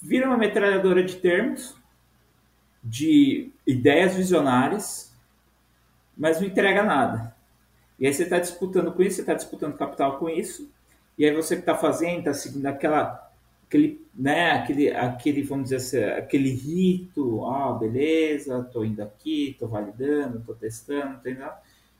vira 0.00 0.26
uma 0.26 0.36
metralhadora 0.36 1.02
de 1.02 1.16
termos, 1.16 1.76
de 2.82 3.50
ideias 3.66 4.14
visionárias, 4.14 5.12
mas 6.16 6.40
não 6.40 6.46
entrega 6.46 6.82
nada. 6.82 7.34
E 7.98 8.06
aí 8.06 8.12
você 8.12 8.24
está 8.24 8.38
disputando 8.38 8.92
com 8.92 9.02
isso, 9.02 9.16
você 9.16 9.22
está 9.22 9.34
disputando 9.34 9.76
capital 9.76 10.18
com 10.18 10.28
isso, 10.28 10.68
e 11.16 11.24
aí 11.24 11.34
você 11.34 11.54
que 11.54 11.62
está 11.62 11.76
fazendo, 11.76 12.18
está 12.18 12.34
seguindo 12.34 12.66
aquela, 12.66 13.21
aquele, 13.72 14.06
né, 14.14 14.50
aquele, 14.50 14.90
aquele, 14.90 15.42
vamos 15.42 15.70
dizer 15.70 15.76
assim, 15.76 16.04
aquele 16.04 16.50
rito, 16.50 17.46
ah, 17.46 17.72
beleza, 17.72 18.60
estou 18.60 18.84
indo 18.84 19.02
aqui, 19.02 19.50
estou 19.50 19.66
validando, 19.68 20.38
estou 20.38 20.54
testando, 20.54 21.20
tô 21.22 21.30
indo 21.30 21.42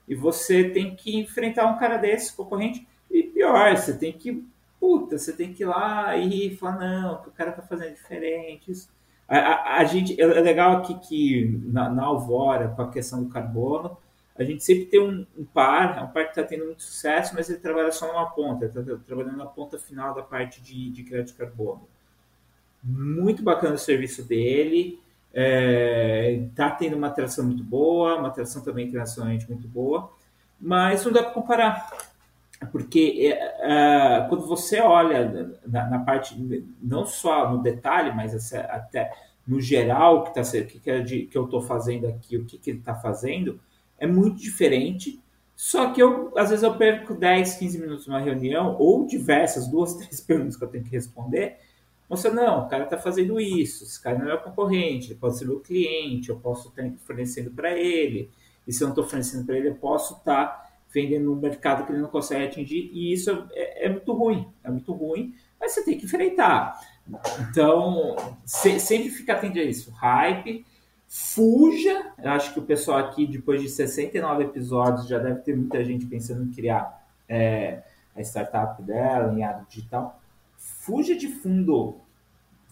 e 0.06 0.14
você 0.14 0.68
tem 0.68 0.94
que 0.94 1.16
enfrentar 1.16 1.66
um 1.66 1.78
cara 1.78 1.96
desse, 1.96 2.36
concorrente, 2.36 2.86
e 3.10 3.22
pior, 3.22 3.74
você 3.74 3.96
tem 3.96 4.12
que, 4.12 4.44
puta, 4.78 5.16
você 5.16 5.32
tem 5.32 5.54
que 5.54 5.62
ir 5.62 5.66
lá 5.66 6.14
e 6.16 6.54
falar, 6.56 6.78
não, 6.78 7.14
o 7.14 7.30
cara 7.30 7.50
está 7.50 7.62
fazendo 7.62 7.94
diferente, 7.94 8.70
isso. 8.70 8.90
A, 9.26 9.38
a, 9.38 9.76
a, 9.78 9.84
gente, 9.84 10.20
é 10.20 10.26
legal 10.26 10.78
aqui 10.78 10.94
que 10.94 11.60
na, 11.64 11.88
na 11.88 12.04
Alvora, 12.04 12.68
com 12.68 12.82
a 12.82 12.90
questão 12.90 13.22
do 13.22 13.30
carbono, 13.30 13.96
a 14.42 14.44
gente 14.44 14.64
sempre 14.64 14.86
tem 14.86 15.00
um, 15.00 15.26
um 15.38 15.44
par, 15.44 15.98
é 15.98 16.02
um 16.02 16.08
par 16.08 16.24
que 16.24 16.30
está 16.30 16.42
tendo 16.42 16.66
muito 16.66 16.82
sucesso, 16.82 17.34
mas 17.34 17.48
ele 17.48 17.58
trabalha 17.58 17.90
só 17.92 18.06
numa 18.06 18.30
ponta, 18.30 18.66
está 18.66 18.82
trabalhando 19.06 19.36
na 19.36 19.46
ponta 19.46 19.78
final 19.78 20.14
da 20.14 20.22
parte 20.22 20.60
de, 20.62 20.90
de 20.90 21.02
crédito 21.02 21.32
de 21.32 21.38
carbono. 21.38 21.88
Muito 22.82 23.42
bacana 23.42 23.74
o 23.74 23.78
serviço 23.78 24.24
dele, 24.24 25.00
está 25.28 25.40
é, 25.40 26.48
tá 26.54 26.70
tendo 26.70 26.96
uma 26.96 27.06
atração 27.06 27.44
muito 27.44 27.62
boa, 27.62 28.16
uma 28.16 28.28
atração 28.28 28.62
também 28.62 28.88
internacionalmente 28.88 29.48
muito 29.48 29.66
boa, 29.68 30.12
mas 30.60 31.04
não 31.04 31.12
dá 31.12 31.22
para 31.22 31.32
comparar, 31.32 31.88
porque 32.70 33.32
é, 33.32 34.18
é, 34.20 34.26
quando 34.28 34.46
você 34.46 34.80
olha 34.80 35.56
na, 35.66 35.90
na, 35.90 35.98
parte, 36.00 36.36
não 36.80 37.06
só 37.06 37.50
no 37.50 37.62
detalhe, 37.62 38.12
mas 38.14 38.52
até 38.54 39.10
no 39.46 39.60
geral 39.60 40.24
que, 40.24 40.34
tá, 40.34 40.42
que, 40.42 40.78
que, 40.78 40.90
é 40.90 41.02
que 41.02 41.30
eu 41.34 41.44
estou 41.44 41.60
fazendo 41.60 42.06
aqui, 42.06 42.36
o 42.36 42.44
que, 42.44 42.58
que 42.58 42.70
ele 42.70 42.78
está 42.78 42.94
fazendo, 42.94 43.58
é 44.02 44.06
muito 44.06 44.42
diferente. 44.42 45.22
Só 45.54 45.92
que 45.92 46.02
eu, 46.02 46.36
às 46.36 46.50
vezes, 46.50 46.64
eu 46.64 46.76
perco 46.76 47.14
10, 47.14 47.54
15 47.54 47.78
minutos 47.78 48.06
numa 48.08 48.18
reunião, 48.18 48.76
ou 48.80 49.06
diversas, 49.06 49.68
duas, 49.68 49.94
três 49.96 50.20
perguntas 50.20 50.56
que 50.56 50.64
eu 50.64 50.68
tenho 50.68 50.82
que 50.82 50.90
responder. 50.90 51.58
Você, 52.08 52.28
não, 52.28 52.66
o 52.66 52.68
cara 52.68 52.84
está 52.84 52.98
fazendo 52.98 53.40
isso, 53.40 53.84
esse 53.84 54.02
cara 54.02 54.18
não 54.18 54.30
é 54.30 54.36
concorrente, 54.36 55.12
ele 55.12 55.20
pode 55.20 55.38
ser 55.38 55.46
meu 55.46 55.60
cliente, 55.60 56.28
eu 56.28 56.36
posso 56.36 56.68
estar 56.68 56.84
fornecendo 57.06 57.50
para 57.52 57.78
ele. 57.78 58.28
E 58.66 58.72
se 58.72 58.82
eu 58.82 58.88
não 58.88 58.92
estou 58.92 59.04
fornecendo 59.04 59.46
para 59.46 59.56
ele, 59.56 59.68
eu 59.68 59.76
posso 59.76 60.14
estar 60.14 60.46
tá 60.46 60.70
vendendo 60.92 61.26
no 61.26 61.36
mercado 61.36 61.86
que 61.86 61.92
ele 61.92 62.02
não 62.02 62.08
consegue 62.08 62.44
atingir. 62.44 62.90
E 62.92 63.12
isso 63.12 63.30
é, 63.52 63.86
é 63.86 63.88
muito 63.88 64.12
ruim, 64.12 64.46
é 64.64 64.70
muito 64.70 64.92
ruim, 64.92 65.32
mas 65.60 65.72
você 65.72 65.84
tem 65.84 65.96
que 65.96 66.06
enfrentar. 66.06 66.78
Então, 67.48 68.16
se, 68.44 68.80
sempre 68.80 69.10
fica 69.10 69.34
atento 69.34 69.58
a 69.58 69.62
isso. 69.62 69.92
Hype, 69.92 70.66
Fuja, 71.14 72.14
eu 72.16 72.30
acho 72.30 72.54
que 72.54 72.58
o 72.58 72.62
pessoal 72.62 72.96
aqui, 72.96 73.26
depois 73.26 73.60
de 73.60 73.68
69 73.68 74.44
episódios, 74.44 75.06
já 75.06 75.18
deve 75.18 75.40
ter 75.40 75.54
muita 75.54 75.84
gente 75.84 76.06
pensando 76.06 76.42
em 76.42 76.50
criar 76.50 77.06
é, 77.28 77.82
a 78.16 78.22
startup 78.22 78.82
dela 78.82 79.30
em 79.34 79.44
área 79.44 79.62
digital. 79.68 80.18
Fuja 80.56 81.14
de 81.14 81.28
fundo, 81.28 81.98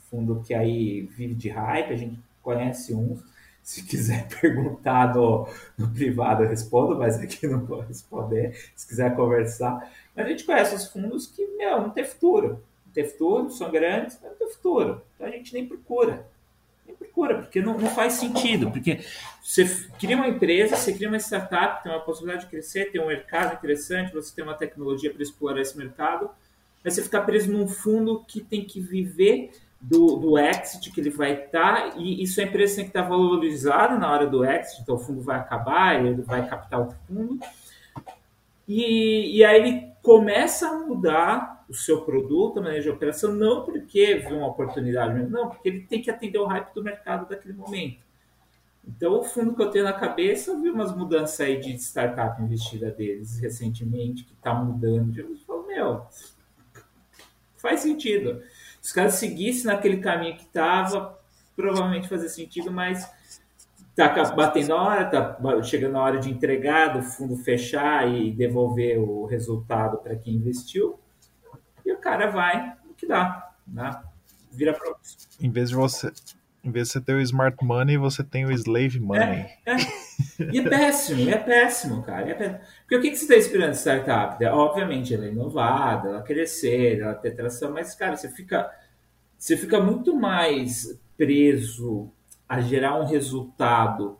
fundo 0.08 0.42
que 0.42 0.54
aí 0.54 1.02
vive 1.02 1.34
de 1.34 1.50
hype, 1.50 1.92
a 1.92 1.96
gente 1.96 2.18
conhece 2.40 2.94
uns. 2.94 3.22
Se 3.62 3.82
quiser 3.82 4.26
perguntar 4.40 5.14
no, 5.14 5.46
no 5.76 5.90
privado, 5.90 6.42
eu 6.42 6.48
respondo, 6.48 6.96
mas 6.96 7.20
aqui 7.20 7.46
não 7.46 7.66
vou 7.66 7.80
responder. 7.80 8.56
Se 8.74 8.88
quiser 8.88 9.14
conversar. 9.14 9.86
Mas 10.16 10.24
a 10.24 10.28
gente 10.30 10.44
conhece 10.44 10.74
os 10.74 10.86
fundos 10.86 11.26
que, 11.26 11.46
meu, 11.58 11.82
não 11.82 11.90
tem 11.90 12.04
futuro. 12.04 12.64
Não 12.86 12.92
tem 12.94 13.04
futuro, 13.04 13.50
são 13.50 13.70
grandes, 13.70 14.18
mas 14.22 14.30
não 14.30 14.38
tem 14.38 14.48
futuro. 14.48 15.02
Então 15.14 15.26
a 15.26 15.30
gente 15.30 15.52
nem 15.52 15.68
procura 15.68 16.26
procura, 17.20 17.38
porque 17.38 17.60
não, 17.60 17.78
não 17.78 17.88
faz 17.90 18.14
sentido. 18.14 18.70
Porque 18.70 19.00
você 19.42 19.64
cria 19.98 20.16
uma 20.16 20.28
empresa, 20.28 20.76
você 20.76 20.92
cria 20.92 21.08
uma 21.08 21.18
startup, 21.18 21.82
tem 21.82 21.92
uma 21.92 22.00
possibilidade 22.00 22.44
de 22.44 22.50
crescer, 22.50 22.90
tem 22.90 23.00
um 23.00 23.06
mercado 23.06 23.54
interessante, 23.54 24.12
você 24.12 24.34
tem 24.34 24.44
uma 24.44 24.54
tecnologia 24.54 25.12
para 25.12 25.22
explorar 25.22 25.60
esse 25.60 25.76
mercado, 25.76 26.30
mas 26.82 26.94
você 26.94 27.02
ficar 27.02 27.22
preso 27.22 27.52
num 27.52 27.68
fundo 27.68 28.24
que 28.26 28.40
tem 28.40 28.64
que 28.64 28.80
viver 28.80 29.50
do, 29.80 30.16
do 30.16 30.38
exit 30.38 30.90
que 30.90 31.00
ele 31.00 31.10
vai 31.10 31.44
estar, 31.44 31.90
tá, 31.90 31.96
e 31.96 32.22
isso 32.22 32.40
a 32.40 32.44
empresa 32.44 32.76
tem 32.76 32.84
que 32.84 32.90
estar 32.90 33.02
valorizada 33.02 33.96
na 33.96 34.10
hora 34.10 34.26
do 34.26 34.44
exit, 34.44 34.82
então 34.82 34.96
o 34.96 34.98
fundo 34.98 35.22
vai 35.22 35.38
acabar, 35.38 36.04
ele 36.04 36.22
vai 36.22 36.46
captar 36.46 36.80
outro 36.80 36.98
fundo. 37.06 37.38
E, 38.68 39.38
e 39.38 39.44
aí 39.44 39.60
ele 39.60 39.92
começa 40.02 40.68
a 40.68 40.78
mudar 40.78 41.59
o 41.70 41.74
seu 41.74 42.02
produto, 42.02 42.58
a 42.58 42.62
maneira 42.62 42.82
de 42.82 42.90
operação, 42.90 43.32
não 43.32 43.64
porque 43.64 44.16
viu 44.16 44.38
uma 44.38 44.48
oportunidade, 44.48 45.22
não, 45.30 45.48
porque 45.48 45.68
ele 45.68 45.82
tem 45.82 46.02
que 46.02 46.10
atender 46.10 46.38
o 46.38 46.46
hype 46.46 46.74
do 46.74 46.82
mercado 46.82 47.28
daquele 47.28 47.54
momento. 47.54 48.04
Então, 48.84 49.20
o 49.20 49.22
fundo 49.22 49.54
que 49.54 49.62
eu 49.62 49.70
tenho 49.70 49.84
na 49.84 49.92
cabeça, 49.92 50.50
eu 50.50 50.60
vi 50.60 50.68
umas 50.68 50.94
mudanças 50.94 51.38
aí 51.40 51.60
de 51.60 51.72
startup 51.78 52.42
investida 52.42 52.90
deles 52.90 53.38
recentemente, 53.38 54.24
que 54.24 54.32
está 54.32 54.52
mudando. 54.52 55.16
Eu 55.16 55.36
falo, 55.46 55.66
meu, 55.68 56.06
faz 57.56 57.80
sentido. 57.80 58.42
Se 58.80 58.88
os 58.88 58.92
caras 58.92 59.14
seguissem 59.14 59.66
naquele 59.66 59.98
caminho 59.98 60.36
que 60.36 60.42
estava, 60.42 61.16
provavelmente 61.54 62.08
fazia 62.08 62.28
sentido, 62.28 62.72
mas 62.72 63.08
tá 63.94 64.08
batendo 64.34 64.72
a 64.72 64.82
hora, 64.82 65.04
tá 65.04 65.62
chegando 65.62 65.96
a 65.96 66.02
hora 66.02 66.18
de 66.18 66.30
entregar, 66.30 66.94
do 66.94 67.02
fundo 67.02 67.36
fechar 67.36 68.12
e 68.12 68.32
devolver 68.32 68.98
o 68.98 69.24
resultado 69.26 69.98
para 69.98 70.16
quem 70.16 70.34
investiu. 70.34 70.98
E 71.84 71.92
o 71.92 71.98
cara 71.98 72.30
vai 72.30 72.76
o 72.88 72.94
que 72.94 73.06
dá, 73.06 73.52
né? 73.66 74.02
Vira 74.52 74.72
para 74.72 74.94
Em 75.40 75.50
vez 75.50 75.70
de 75.70 75.76
você 75.76 76.12
em 76.62 76.70
vez 76.70 76.88
de 76.88 76.92
você 76.92 77.00
ter 77.00 77.14
o 77.14 77.20
smart 77.20 77.56
money, 77.64 77.96
você 77.96 78.22
tem 78.22 78.44
o 78.44 78.52
slave 78.52 79.00
money. 79.00 79.46
É, 79.64 79.72
é. 79.72 79.76
E 80.52 80.58
é 80.58 80.68
péssimo, 80.68 81.30
é 81.30 81.38
péssimo, 81.38 82.02
cara. 82.02 82.28
É 82.28 82.34
péssimo. 82.34 82.60
Porque 82.82 82.96
o 82.96 83.00
que, 83.00 83.10
que 83.10 83.16
você 83.16 83.24
está 83.24 83.36
esperando 83.36 83.72
de 83.72 83.78
startup? 83.78 84.44
Obviamente, 84.44 85.14
ela 85.14 85.24
é 85.24 85.30
inovada, 85.30 86.08
ela 86.08 86.22
crescer, 86.22 87.00
ela 87.00 87.14
ter 87.14 87.30
tração, 87.32 87.72
mas, 87.72 87.94
cara, 87.94 88.16
você 88.16 88.28
fica, 88.28 88.70
você 89.38 89.56
fica 89.56 89.80
muito 89.80 90.14
mais 90.14 90.98
preso 91.16 92.10
a 92.48 92.60
gerar 92.60 93.00
um 93.00 93.06
resultado. 93.06 94.18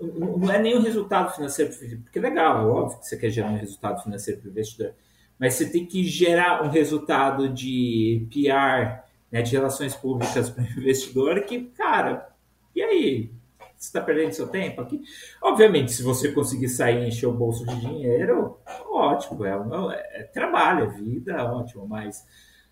Não 0.00 0.50
é 0.50 0.58
nem 0.58 0.76
um 0.76 0.82
resultado 0.82 1.34
financeiro, 1.34 1.72
porque 2.02 2.18
é 2.18 2.22
legal, 2.22 2.60
é 2.60 2.66
óbvio 2.66 2.98
que 2.98 3.06
você 3.06 3.16
quer 3.16 3.30
gerar 3.30 3.48
um 3.48 3.58
resultado 3.58 4.02
financeiro 4.02 4.40
para 4.40 4.48
o 4.48 4.50
investidor, 4.50 4.94
mas 5.38 5.54
você 5.54 5.68
tem 5.68 5.84
que 5.84 6.04
gerar 6.04 6.62
um 6.62 6.68
resultado 6.68 7.48
de 7.48 8.26
PR 8.30 9.04
né, 9.30 9.42
de 9.42 9.52
relações 9.52 9.94
públicas 9.94 10.48
para 10.50 10.64
o 10.64 10.66
investidor 10.66 11.42
que, 11.42 11.64
cara, 11.76 12.28
e 12.74 12.82
aí? 12.82 13.30
Você 13.76 13.88
está 13.88 14.00
perdendo 14.00 14.32
seu 14.32 14.48
tempo 14.48 14.80
aqui? 14.80 15.02
Obviamente, 15.42 15.92
se 15.92 16.02
você 16.02 16.32
conseguir 16.32 16.68
sair 16.70 17.04
e 17.04 17.08
encher 17.08 17.26
o 17.26 17.32
bolso 17.32 17.66
de 17.66 17.78
dinheiro, 17.78 18.58
ótimo, 18.90 19.44
é, 19.44 19.50
é, 19.50 20.20
é 20.20 20.22
trabalho, 20.24 20.84
é 20.84 20.88
vida, 20.88 21.44
ótimo, 21.44 21.86
mas 21.86 22.26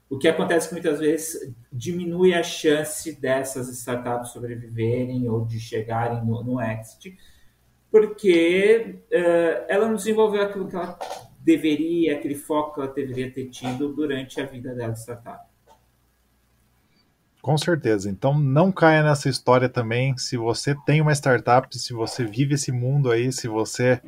o 0.08 0.18
que 0.18 0.26
acontece 0.26 0.66
é 0.66 0.68
que 0.68 0.74
muitas 0.74 1.00
vezes 1.00 1.54
diminui 1.70 2.32
a 2.32 2.42
chance 2.42 3.12
dessas 3.20 3.68
startups 3.68 4.30
sobreviverem 4.30 5.28
ou 5.28 5.44
de 5.44 5.60
chegarem 5.60 6.24
no, 6.24 6.42
no 6.42 6.60
exit, 6.60 7.16
porque 7.90 8.96
uh, 9.10 9.64
ela 9.68 9.86
não 9.86 9.96
desenvolveu 9.96 10.42
aquilo 10.42 10.68
que 10.68 10.76
ela 10.76 10.98
deveria, 11.44 12.16
aquele 12.16 12.34
foco 12.34 12.74
que 12.74 12.80
ela 12.80 12.92
deveria 12.92 13.30
ter 13.30 13.50
tido 13.50 13.92
durante 13.92 14.40
a 14.40 14.46
vida 14.46 14.74
dela 14.74 14.92
de 14.92 15.00
startup. 15.00 15.46
Com 17.42 17.58
certeza. 17.58 18.08
Então 18.08 18.38
não 18.38 18.72
caia 18.72 19.02
nessa 19.02 19.28
história 19.28 19.68
também. 19.68 20.16
Se 20.16 20.36
você 20.36 20.74
tem 20.86 21.02
uma 21.02 21.12
startup, 21.12 21.76
se 21.76 21.92
você 21.92 22.24
vive 22.24 22.54
esse 22.54 22.72
mundo 22.72 23.10
aí, 23.10 23.30
se 23.30 23.46
você 23.46 24.00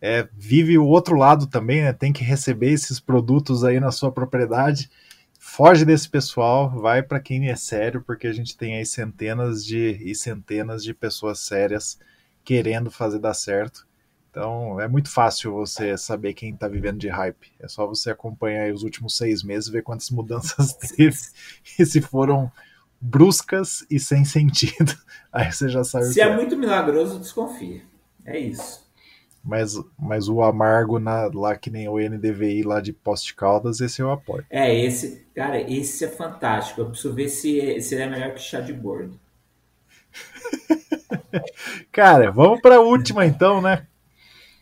é, 0.00 0.26
vive 0.32 0.78
o 0.78 0.86
outro 0.86 1.14
lado 1.16 1.46
também, 1.46 1.82
né? 1.82 1.92
Tem 1.92 2.12
que 2.12 2.24
receber 2.24 2.70
esses 2.70 2.98
produtos 2.98 3.64
aí 3.64 3.78
na 3.78 3.90
sua 3.90 4.10
propriedade. 4.10 4.90
Foge 5.38 5.84
desse 5.84 6.08
pessoal, 6.08 6.70
vai 6.70 7.02
para 7.02 7.20
quem 7.20 7.48
é 7.50 7.56
sério, 7.56 8.02
porque 8.02 8.26
a 8.26 8.32
gente 8.32 8.56
tem 8.56 8.76
aí 8.76 8.86
centenas 8.86 9.64
de 9.64 9.98
e 10.02 10.14
centenas 10.14 10.82
de 10.82 10.94
pessoas 10.94 11.40
sérias 11.40 11.98
querendo 12.44 12.90
fazer 12.90 13.18
dar 13.18 13.34
certo. 13.34 13.87
Então 14.38 14.80
é 14.80 14.86
muito 14.86 15.10
fácil 15.10 15.52
você 15.52 15.98
saber 15.98 16.32
quem 16.32 16.54
está 16.54 16.68
vivendo 16.68 16.96
de 16.96 17.08
hype. 17.08 17.52
É 17.58 17.66
só 17.66 17.84
você 17.84 18.12
acompanhar 18.12 18.72
os 18.72 18.84
últimos 18.84 19.16
seis 19.16 19.42
meses, 19.42 19.68
ver 19.68 19.82
quantas 19.82 20.10
mudanças 20.10 20.74
teve 20.96 21.18
e 21.76 21.84
se 21.84 22.00
foram 22.00 22.48
bruscas 23.00 23.84
e 23.90 23.98
sem 23.98 24.24
sentido. 24.24 24.96
Aí 25.32 25.50
você 25.50 25.68
já 25.68 25.82
sabe. 25.82 26.04
Se 26.04 26.20
é, 26.20 26.28
é 26.28 26.36
muito 26.36 26.56
milagroso, 26.56 27.18
desconfia. 27.18 27.82
É 28.24 28.38
isso. 28.38 28.86
Mas, 29.42 29.74
mas 29.98 30.28
o 30.28 30.40
amargo 30.40 31.00
na, 31.00 31.28
lá 31.34 31.56
que 31.56 31.68
nem 31.68 31.88
o 31.88 31.98
NDVI 31.98 32.62
lá 32.62 32.80
de 32.80 32.92
Poste 32.92 33.34
Caldas, 33.34 33.80
esse 33.80 34.00
eu 34.00 34.12
apoio. 34.12 34.46
É, 34.48 34.72
esse, 34.72 35.26
cara, 35.34 35.60
esse 35.60 36.04
é 36.04 36.08
fantástico. 36.08 36.80
Eu 36.80 36.90
preciso 36.90 37.12
ver 37.12 37.28
se, 37.28 37.80
se 37.80 37.94
ele 37.96 38.04
é 38.04 38.10
melhor 38.10 38.34
que 38.34 38.40
chá 38.40 38.60
de 38.60 38.72
bordo. 38.72 39.18
cara, 41.90 42.30
vamos 42.30 42.60
para 42.60 42.76
a 42.76 42.80
última 42.80 43.26
então, 43.26 43.60
né? 43.60 43.84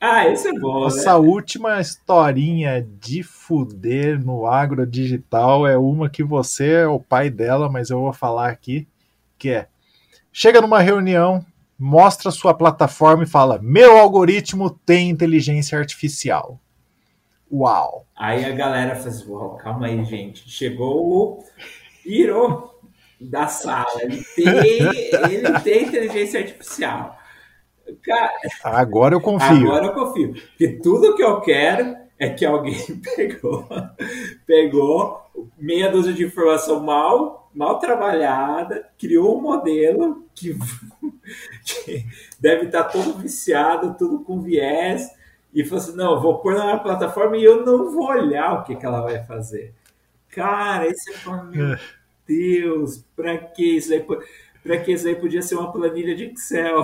Ah, 0.01 0.29
esse 0.29 0.49
é 0.49 0.53
bom. 0.53 0.87
Essa 0.87 1.13
né? 1.13 1.27
última 1.27 1.81
historinha 1.81 2.87
de 3.01 3.23
fuder 3.23 4.23
no 4.23 4.47
agro 4.47 4.87
digital 4.87 5.67
é 5.67 5.77
uma 5.77 6.11
que 6.11 6.23
você 6.23 6.73
é 6.73 6.87
o 6.87 7.01
pai 7.01 7.31
dela, 7.31 7.71
mas 7.71 7.91
eu 7.91 8.01
vou 8.01 8.13
falar 8.13 8.49
aqui, 8.51 8.87
que 9.39 9.51
é 9.51 9.69
chega 10.33 10.61
numa 10.61 10.81
reunião, 10.81 11.45
mostra 11.79 12.31
sua 12.31 12.53
plataforma 12.53 13.25
e 13.25 13.29
fala: 13.29 13.59
"Meu 13.63 13.97
algoritmo 13.97 14.71
tem 14.71 15.09
inteligência 15.09 15.79
artificial". 15.79 16.61
Uau. 17.51 18.07
Aí 18.17 18.45
a 18.45 18.51
galera 18.51 18.97
faz, 18.97 19.27
uau, 19.27 19.57
calma 19.57 19.87
aí, 19.87 20.05
gente. 20.05 20.49
Chegou 20.51 21.07
o 21.07 21.45
Iro 22.05 22.71
da 23.21 23.47
sala. 23.47 24.03
Ele 24.03 24.23
tem, 24.35 24.83
ele 25.31 25.61
tem 25.61 25.85
inteligência 25.85 26.41
artificial. 26.41 27.15
Cara, 28.03 28.33
agora 28.64 29.14
eu 29.14 29.20
confio. 29.20 29.68
Agora 29.68 29.87
eu 29.87 29.92
confio. 29.92 30.35
Porque 30.35 30.68
tudo 30.83 31.14
que 31.14 31.22
eu 31.22 31.40
quero 31.40 31.96
é 32.18 32.31
que 32.31 32.44
alguém 32.44 32.75
pegou, 33.16 33.66
pegou 34.46 35.20
meia 35.59 35.90
dúzia 35.90 36.12
de 36.12 36.25
informação 36.25 36.81
mal, 36.81 37.51
mal 37.55 37.79
trabalhada, 37.79 38.88
criou 38.99 39.38
um 39.38 39.42
modelo 39.42 40.25
que, 40.35 40.57
que 41.64 42.07
deve 42.40 42.66
estar 42.66 42.85
todo 42.85 43.18
viciado, 43.18 43.96
tudo 43.99 44.20
com 44.20 44.40
viés, 44.40 45.11
e 45.53 45.64
falou 45.64 45.83
assim: 45.85 45.96
não, 45.96 46.20
vou 46.20 46.38
pôr 46.38 46.55
na 46.55 46.64
minha 46.64 46.79
plataforma 46.79 47.37
e 47.37 47.44
eu 47.44 47.64
não 47.64 47.92
vou 47.92 48.09
olhar 48.09 48.55
o 48.55 48.64
que, 48.64 48.77
que 48.77 48.87
ela 48.87 49.03
vai 49.03 49.22
fazer. 49.25 49.75
Cara, 50.31 50.87
esse 50.87 51.12
é 51.12 51.42
meu 51.44 51.75
é. 51.75 51.81
Deus, 52.27 53.05
pra 53.14 53.38
que 53.38 53.77
isso 53.77 53.92
aí? 53.92 54.05
Para 54.66 54.79
que 54.79 54.92
isso 54.92 55.07
aí 55.07 55.14
podia 55.14 55.40
ser 55.40 55.55
uma 55.55 55.70
planilha 55.70 56.14
de 56.14 56.24
Excel. 56.24 56.83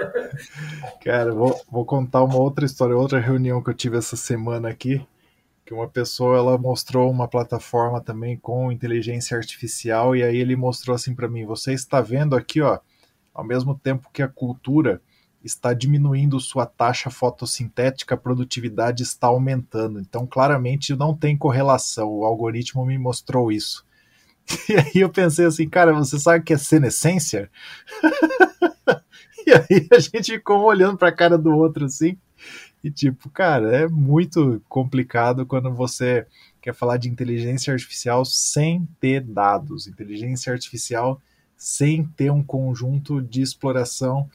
Cara, 1.04 1.32
vou, 1.32 1.60
vou 1.70 1.84
contar 1.84 2.24
uma 2.24 2.38
outra 2.38 2.64
história, 2.64 2.96
outra 2.96 3.20
reunião 3.20 3.62
que 3.62 3.70
eu 3.70 3.74
tive 3.74 3.98
essa 3.98 4.16
semana 4.16 4.70
aqui, 4.70 5.06
que 5.64 5.74
uma 5.74 5.88
pessoa 5.88 6.38
ela 6.38 6.56
mostrou 6.56 7.10
uma 7.10 7.28
plataforma 7.28 8.00
também 8.00 8.36
com 8.36 8.72
inteligência 8.72 9.36
artificial 9.36 10.16
e 10.16 10.22
aí 10.22 10.36
ele 10.36 10.56
mostrou 10.56 10.94
assim 10.94 11.14
para 11.14 11.28
mim, 11.28 11.44
você 11.44 11.74
está 11.74 12.00
vendo 12.00 12.34
aqui, 12.34 12.60
ó, 12.62 12.78
ao 13.34 13.44
mesmo 13.44 13.78
tempo 13.78 14.08
que 14.12 14.22
a 14.22 14.28
cultura 14.28 15.02
está 15.44 15.74
diminuindo 15.74 16.40
sua 16.40 16.64
taxa 16.64 17.10
fotossintética, 17.10 18.14
a 18.14 18.18
produtividade 18.18 19.02
está 19.02 19.26
aumentando. 19.26 20.00
Então, 20.00 20.26
claramente 20.26 20.96
não 20.96 21.14
tem 21.14 21.36
correlação. 21.36 22.08
O 22.08 22.24
algoritmo 22.24 22.84
me 22.86 22.96
mostrou 22.96 23.52
isso. 23.52 23.83
E 24.68 24.76
aí 24.76 25.00
eu 25.00 25.08
pensei 25.08 25.46
assim, 25.46 25.68
cara, 25.68 25.92
você 25.92 26.18
sabe 26.18 26.40
o 26.40 26.42
que 26.42 26.52
é 26.52 26.58
senescência? 26.58 27.50
e 29.46 29.52
aí 29.52 29.88
a 29.90 29.98
gente 29.98 30.32
ficou 30.32 30.62
olhando 30.62 30.96
para 30.96 31.08
a 31.08 31.12
cara 31.12 31.36
do 31.36 31.54
outro 31.56 31.86
assim. 31.86 32.16
E 32.82 32.90
tipo, 32.90 33.30
cara, 33.30 33.74
é 33.74 33.88
muito 33.88 34.62
complicado 34.68 35.46
quando 35.46 35.72
você 35.72 36.26
quer 36.60 36.74
falar 36.74 36.98
de 36.98 37.08
inteligência 37.08 37.72
artificial 37.72 38.24
sem 38.24 38.86
ter 39.00 39.20
dados, 39.20 39.86
inteligência 39.86 40.52
artificial 40.52 41.20
sem 41.56 42.04
ter 42.04 42.30
um 42.30 42.42
conjunto 42.42 43.22
de 43.22 43.40
exploração 43.40 44.28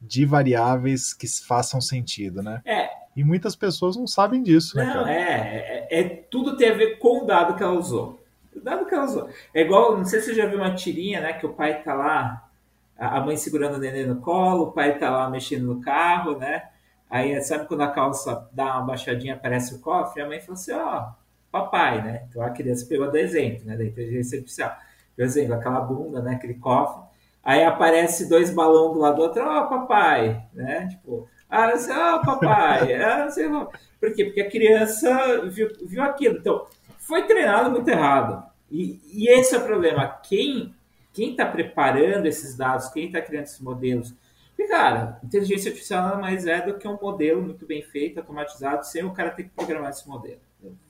de 0.00 0.26
variáveis 0.26 1.14
que 1.14 1.26
façam 1.26 1.80
sentido, 1.80 2.42
né? 2.42 2.60
É. 2.64 2.90
E 3.16 3.22
muitas 3.22 3.54
pessoas 3.54 3.96
não 3.96 4.06
sabem 4.06 4.42
disso, 4.42 4.76
né, 4.76 4.84
não, 4.84 4.92
cara? 4.92 5.12
É, 5.12 5.88
é, 5.90 6.00
é, 6.00 6.08
tudo 6.30 6.56
tem 6.56 6.70
a 6.70 6.74
ver 6.74 6.98
com 6.98 7.22
o 7.22 7.26
dado 7.26 7.54
que 7.54 7.62
ela 7.62 7.78
usou. 7.78 8.23
Dado 8.62 8.86
que 8.86 8.94
elas... 8.94 9.16
É 9.52 9.62
igual, 9.62 9.96
não 9.96 10.04
sei 10.04 10.20
se 10.20 10.26
você 10.26 10.34
já 10.34 10.46
viu 10.46 10.58
uma 10.58 10.74
tirinha, 10.74 11.20
né? 11.20 11.32
Que 11.32 11.46
o 11.46 11.52
pai 11.52 11.82
tá 11.82 11.94
lá, 11.94 12.48
a 12.96 13.20
mãe 13.20 13.36
segurando 13.36 13.76
o 13.76 13.78
neném 13.78 14.06
no 14.06 14.20
colo, 14.20 14.64
o 14.64 14.72
pai 14.72 14.98
tá 14.98 15.10
lá 15.10 15.28
mexendo 15.28 15.66
no 15.66 15.80
carro, 15.80 16.38
né? 16.38 16.68
Aí, 17.10 17.40
sabe 17.42 17.66
quando 17.66 17.82
a 17.82 17.90
calça 17.90 18.48
dá 18.52 18.76
uma 18.76 18.86
baixadinha, 18.86 19.34
aparece 19.34 19.74
o 19.74 19.80
cofre? 19.80 20.22
A 20.22 20.26
mãe 20.26 20.40
fala 20.40 20.54
assim, 20.54 20.72
ó, 20.72 20.98
oh, 20.98 21.24
papai, 21.50 22.02
né? 22.02 22.26
Então 22.28 22.42
a 22.42 22.50
criança 22.50 22.86
pegou 22.86 23.10
do 23.10 23.16
exemplo, 23.16 23.64
né? 23.66 23.76
Da 23.76 23.84
inteligência 23.84 24.38
artificial. 24.38 24.76
Por 25.14 25.24
exemplo, 25.24 25.54
aquela 25.54 25.80
bunda, 25.80 26.20
né? 26.20 26.34
Aquele 26.34 26.54
cofre. 26.54 27.04
Aí 27.42 27.62
aparece 27.62 28.28
dois 28.28 28.50
balões 28.50 28.94
do 28.94 29.00
lado 29.00 29.16
do 29.16 29.22
outro, 29.22 29.44
ó, 29.44 29.62
oh, 29.62 29.68
papai, 29.68 30.44
né? 30.52 30.88
Tipo, 30.88 31.28
ah, 31.48 31.66
assim, 31.66 31.92
ó, 31.92 32.16
oh, 32.16 32.20
papai. 32.26 32.94
ah, 33.00 33.30
sei 33.30 33.48
lá. 33.48 33.68
Por 34.00 34.12
quê? 34.12 34.24
Porque 34.24 34.40
a 34.40 34.50
criança 34.50 35.42
viu, 35.46 35.68
viu 35.86 36.02
aquilo. 36.02 36.38
Então, 36.38 36.66
foi 37.06 37.26
treinado 37.26 37.70
muito 37.70 37.88
errado. 37.88 38.44
E, 38.70 39.00
e 39.12 39.28
esse 39.28 39.54
é 39.54 39.58
o 39.58 39.64
problema. 39.64 40.08
Quem 40.22 40.74
quem 41.14 41.30
está 41.30 41.46
preparando 41.46 42.26
esses 42.26 42.56
dados, 42.56 42.88
quem 42.88 43.06
está 43.06 43.22
criando 43.22 43.44
esses 43.44 43.60
modelos. 43.60 44.12
E, 44.58 44.66
cara, 44.66 45.18
inteligência 45.22 45.70
artificial 45.70 46.02
nada 46.02 46.20
mais 46.20 46.44
é 46.44 46.60
do 46.60 46.76
que 46.76 46.86
um 46.88 46.98
modelo 47.00 47.40
muito 47.40 47.64
bem 47.64 47.82
feito, 47.82 48.18
automatizado, 48.18 48.84
sem 48.84 49.04
o 49.04 49.12
cara 49.12 49.30
ter 49.30 49.44
que 49.44 49.50
programar 49.50 49.90
esse 49.90 50.06
modelo. 50.08 50.40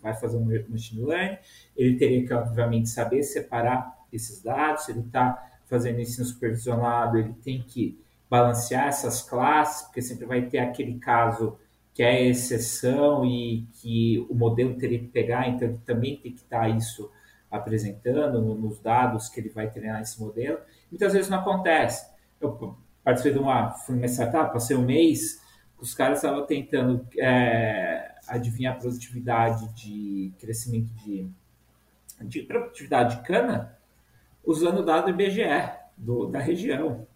vai 0.02 0.14
fazer 0.14 0.38
um 0.38 0.46
machine 0.68 1.04
learning, 1.04 1.38
ele 1.76 1.96
teria 1.96 2.26
que, 2.26 2.32
obviamente, 2.32 2.88
saber 2.88 3.22
separar 3.22 3.94
esses 4.10 4.42
dados, 4.42 4.84
se 4.84 4.92
ele 4.92 5.00
está 5.00 5.50
fazendo 5.66 6.00
ensino 6.00 6.26
supervisionado, 6.26 7.18
ele 7.18 7.34
tem 7.44 7.62
que 7.62 7.98
balancear 8.30 8.86
essas 8.86 9.20
classes, 9.22 9.82
porque 9.82 10.00
sempre 10.00 10.24
vai 10.24 10.42
ter 10.42 10.58
aquele 10.58 10.98
caso 10.98 11.58
que 11.94 12.02
é 12.02 12.26
exceção 12.26 13.24
e 13.24 13.66
que 13.80 14.26
o 14.28 14.34
modelo 14.34 14.76
teria 14.76 14.98
que 14.98 15.06
pegar, 15.06 15.48
então 15.48 15.68
ele 15.68 15.78
também 15.86 16.16
tem 16.16 16.32
que 16.32 16.40
estar 16.40 16.68
isso 16.68 17.08
apresentando 17.48 18.42
nos 18.42 18.80
dados 18.80 19.28
que 19.28 19.38
ele 19.38 19.48
vai 19.48 19.70
treinar 19.70 20.02
esse 20.02 20.20
modelo. 20.20 20.58
Muitas 20.90 21.12
vezes 21.12 21.30
não 21.30 21.38
acontece. 21.38 22.04
Eu 22.40 22.76
participei 23.04 23.32
de 23.32 23.38
uma, 23.38 23.70
fui 23.70 23.94
numa 23.94 24.08
startup, 24.08 24.52
passei 24.52 24.76
um 24.76 24.84
mês, 24.84 25.40
os 25.78 25.94
caras 25.94 26.18
estavam 26.18 26.44
tentando 26.44 27.06
é, 27.16 28.12
adivinhar 28.26 28.74
a 28.74 28.78
produtividade 28.78 29.72
de 29.74 30.32
crescimento 30.40 30.92
de, 30.94 31.30
de 32.22 32.42
produtividade 32.42 33.16
de 33.16 33.22
cana 33.22 33.78
usando 34.44 34.78
o 34.78 34.84
dado 34.84 35.04
do 35.04 35.10
IBGE, 35.10 35.70
do, 35.96 36.26
da 36.26 36.40
região. 36.40 37.06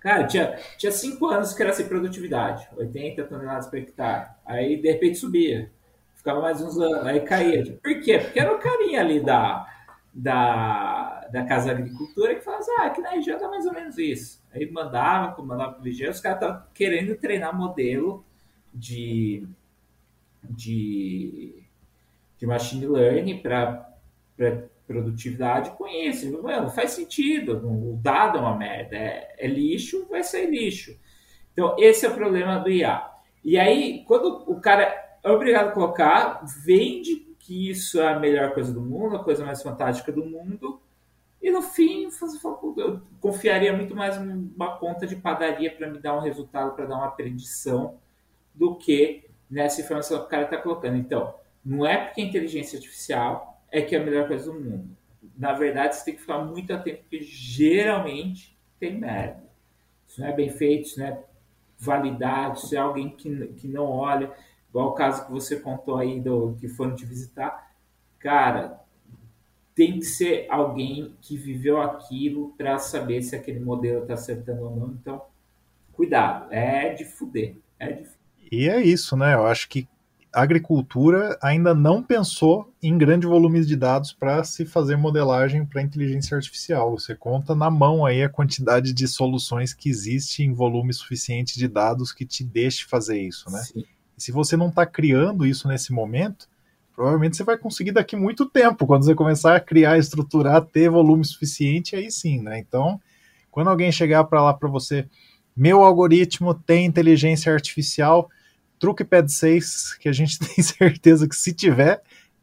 Cara, 0.00 0.26
tinha, 0.26 0.56
tinha 0.78 0.92
cinco 0.92 1.26
anos 1.26 1.52
que 1.52 1.62
era 1.62 1.72
assim, 1.72 1.88
produtividade, 1.88 2.68
80 2.76 3.24
toneladas 3.24 3.66
por 3.66 3.78
hectare. 3.78 4.30
Aí, 4.44 4.80
de 4.80 4.92
repente, 4.92 5.18
subia. 5.18 5.70
Ficava 6.14 6.40
mais 6.40 6.60
uns 6.60 6.78
anos, 6.78 7.06
aí 7.06 7.20
caía. 7.20 7.78
Por 7.82 8.00
quê? 8.00 8.18
Porque 8.18 8.38
era 8.38 8.54
o 8.54 8.58
carinha 8.58 9.00
ali 9.00 9.20
da, 9.20 9.66
da, 10.12 11.28
da 11.30 11.44
Casa 11.44 11.70
Agricultura 11.70 12.34
que 12.34 12.40
falava 12.40 12.62
assim, 12.62 12.72
ah, 12.78 12.86
aqui 12.86 13.00
na 13.00 13.10
região 13.10 13.38
tá 13.38 13.48
mais 13.48 13.66
ou 13.66 13.72
menos 13.72 13.98
isso. 13.98 14.42
Aí 14.52 14.70
mandava, 14.70 15.42
mandava 15.42 15.72
pro 15.74 15.82
vigia, 15.82 16.10
os 16.10 16.20
caras 16.20 16.40
estavam 16.40 16.62
querendo 16.72 17.16
treinar 17.16 17.56
modelo 17.56 18.24
de, 18.72 19.46
de, 20.42 21.62
de 22.38 22.46
machine 22.46 22.86
learning 22.86 23.42
para 23.42 23.86
produtividade 24.86 25.72
isso. 25.88 26.42
Mano, 26.42 26.70
faz 26.70 26.92
sentido. 26.92 27.56
O 27.66 27.98
dado 28.00 28.38
é 28.38 28.40
uma 28.40 28.56
merda. 28.56 28.96
É, 28.96 29.34
é, 29.38 29.46
lixo, 29.46 30.06
vai 30.08 30.22
ser 30.22 30.46
lixo. 30.46 30.98
Então, 31.52 31.74
esse 31.78 32.06
é 32.06 32.08
o 32.08 32.14
problema 32.14 32.58
do 32.58 32.70
IA. 32.70 33.08
E 33.44 33.58
aí, 33.58 34.04
quando 34.06 34.44
o 34.50 34.60
cara 34.60 35.18
é 35.22 35.30
obrigado 35.30 35.68
a 35.68 35.72
colocar, 35.72 36.44
vende 36.64 37.26
que 37.38 37.70
isso 37.70 38.00
é 38.00 38.12
a 38.12 38.18
melhor 38.18 38.52
coisa 38.52 38.72
do 38.72 38.80
mundo, 38.80 39.16
a 39.16 39.24
coisa 39.24 39.44
mais 39.44 39.62
fantástica 39.62 40.12
do 40.12 40.24
mundo, 40.24 40.80
e 41.40 41.50
no 41.50 41.62
fim, 41.62 42.08
eu 42.76 43.00
confiaria 43.20 43.72
muito 43.72 43.94
mais 43.94 44.20
numa 44.20 44.76
conta 44.78 45.06
de 45.06 45.14
padaria 45.14 45.70
para 45.70 45.88
me 45.88 46.00
dar 46.00 46.16
um 46.16 46.20
resultado, 46.20 46.74
para 46.74 46.86
dar 46.86 46.96
uma 46.96 47.10
predição, 47.10 47.98
do 48.52 48.74
que 48.74 49.28
nessa 49.48 49.80
informação 49.80 50.18
que 50.18 50.24
o 50.24 50.28
cara 50.28 50.44
está 50.44 50.56
colocando. 50.56 50.96
Então, 50.96 51.34
não 51.64 51.86
é 51.86 51.96
porque 51.98 52.20
a 52.20 52.24
inteligência 52.24 52.78
artificial 52.78 53.55
é 53.70 53.82
que 53.82 53.94
é 53.94 54.00
a 54.00 54.04
melhor 54.04 54.26
coisa 54.28 54.50
do 54.50 54.58
mundo. 54.58 54.96
Na 55.36 55.52
verdade, 55.52 55.96
você 55.96 56.04
tem 56.04 56.14
que 56.14 56.20
ficar 56.20 56.38
muito 56.38 56.72
atento, 56.72 57.00
porque 57.02 57.22
geralmente 57.22 58.56
tem 58.78 58.98
merda. 58.98 59.44
Isso 60.06 60.20
não 60.20 60.28
é 60.28 60.32
bem 60.32 60.48
feito, 60.50 60.86
isso 60.86 60.98
não 60.98 61.06
é 61.06 61.22
validado, 61.78 62.58
isso 62.58 62.74
é 62.74 62.78
alguém 62.78 63.10
que, 63.10 63.46
que 63.48 63.68
não 63.68 63.84
olha. 63.84 64.32
Igual 64.70 64.88
o 64.88 64.94
caso 64.94 65.26
que 65.26 65.32
você 65.32 65.60
contou 65.60 65.96
aí 65.96 66.20
do 66.20 66.56
que 66.58 66.68
foram 66.68 66.94
te 66.94 67.04
visitar. 67.04 67.72
Cara, 68.18 68.80
tem 69.74 69.98
que 69.98 70.06
ser 70.06 70.46
alguém 70.48 71.14
que 71.20 71.36
viveu 71.36 71.80
aquilo 71.80 72.54
para 72.56 72.78
saber 72.78 73.22
se 73.22 73.36
aquele 73.36 73.60
modelo 73.60 74.02
está 74.02 74.14
acertando 74.14 74.64
ou 74.64 74.74
não. 74.74 74.88
Então, 74.88 75.22
cuidado, 75.92 76.52
é 76.52 76.94
de 76.94 77.04
fuder. 77.04 77.56
É 77.78 77.92
de 77.92 78.04
fuder. 78.04 78.16
E 78.50 78.68
é 78.68 78.80
isso, 78.80 79.16
né? 79.16 79.34
Eu 79.34 79.46
acho 79.46 79.68
que 79.68 79.86
a 80.36 80.42
agricultura 80.42 81.38
ainda 81.40 81.74
não 81.74 82.02
pensou 82.02 82.70
em 82.82 82.98
grande 82.98 83.26
volume 83.26 83.64
de 83.64 83.74
dados 83.74 84.12
para 84.12 84.44
se 84.44 84.66
fazer 84.66 84.94
modelagem 84.94 85.64
para 85.64 85.80
inteligência 85.80 86.36
artificial. 86.36 86.90
Você 86.90 87.14
conta 87.14 87.54
na 87.54 87.70
mão 87.70 88.04
aí 88.04 88.22
a 88.22 88.28
quantidade 88.28 88.92
de 88.92 89.08
soluções 89.08 89.72
que 89.72 89.88
existe 89.88 90.42
em 90.42 90.52
volume 90.52 90.92
suficiente 90.92 91.58
de 91.58 91.66
dados 91.66 92.12
que 92.12 92.26
te 92.26 92.44
deixe 92.44 92.84
fazer 92.84 93.18
isso, 93.18 93.50
né? 93.50 93.60
Sim. 93.60 93.82
E 94.14 94.22
se 94.22 94.30
você 94.30 94.58
não 94.58 94.68
está 94.68 94.84
criando 94.84 95.46
isso 95.46 95.66
nesse 95.68 95.90
momento, 95.90 96.46
provavelmente 96.94 97.34
você 97.34 97.42
vai 97.42 97.56
conseguir 97.56 97.92
daqui 97.92 98.14
muito 98.14 98.44
tempo, 98.44 98.86
quando 98.86 99.06
você 99.06 99.14
começar 99.14 99.56
a 99.56 99.60
criar, 99.60 99.96
estruturar, 99.96 100.60
ter 100.66 100.90
volume 100.90 101.24
suficiente, 101.24 101.96
aí 101.96 102.10
sim, 102.10 102.42
né? 102.42 102.58
Então, 102.58 103.00
quando 103.50 103.70
alguém 103.70 103.90
chegar 103.90 104.24
para 104.24 104.42
lá 104.42 104.52
para 104.52 104.68
você, 104.68 105.08
meu 105.56 105.82
algoritmo 105.82 106.52
tem 106.52 106.84
inteligência 106.84 107.50
artificial, 107.50 108.28
truque 108.78 109.04
pad 109.04 109.30
6, 109.30 109.94
que 109.94 110.08
a 110.08 110.12
gente 110.12 110.38
tem 110.40 110.62
certeza 110.62 111.28
que 111.28 111.36
se 111.36 111.52
tiver, 111.52 112.02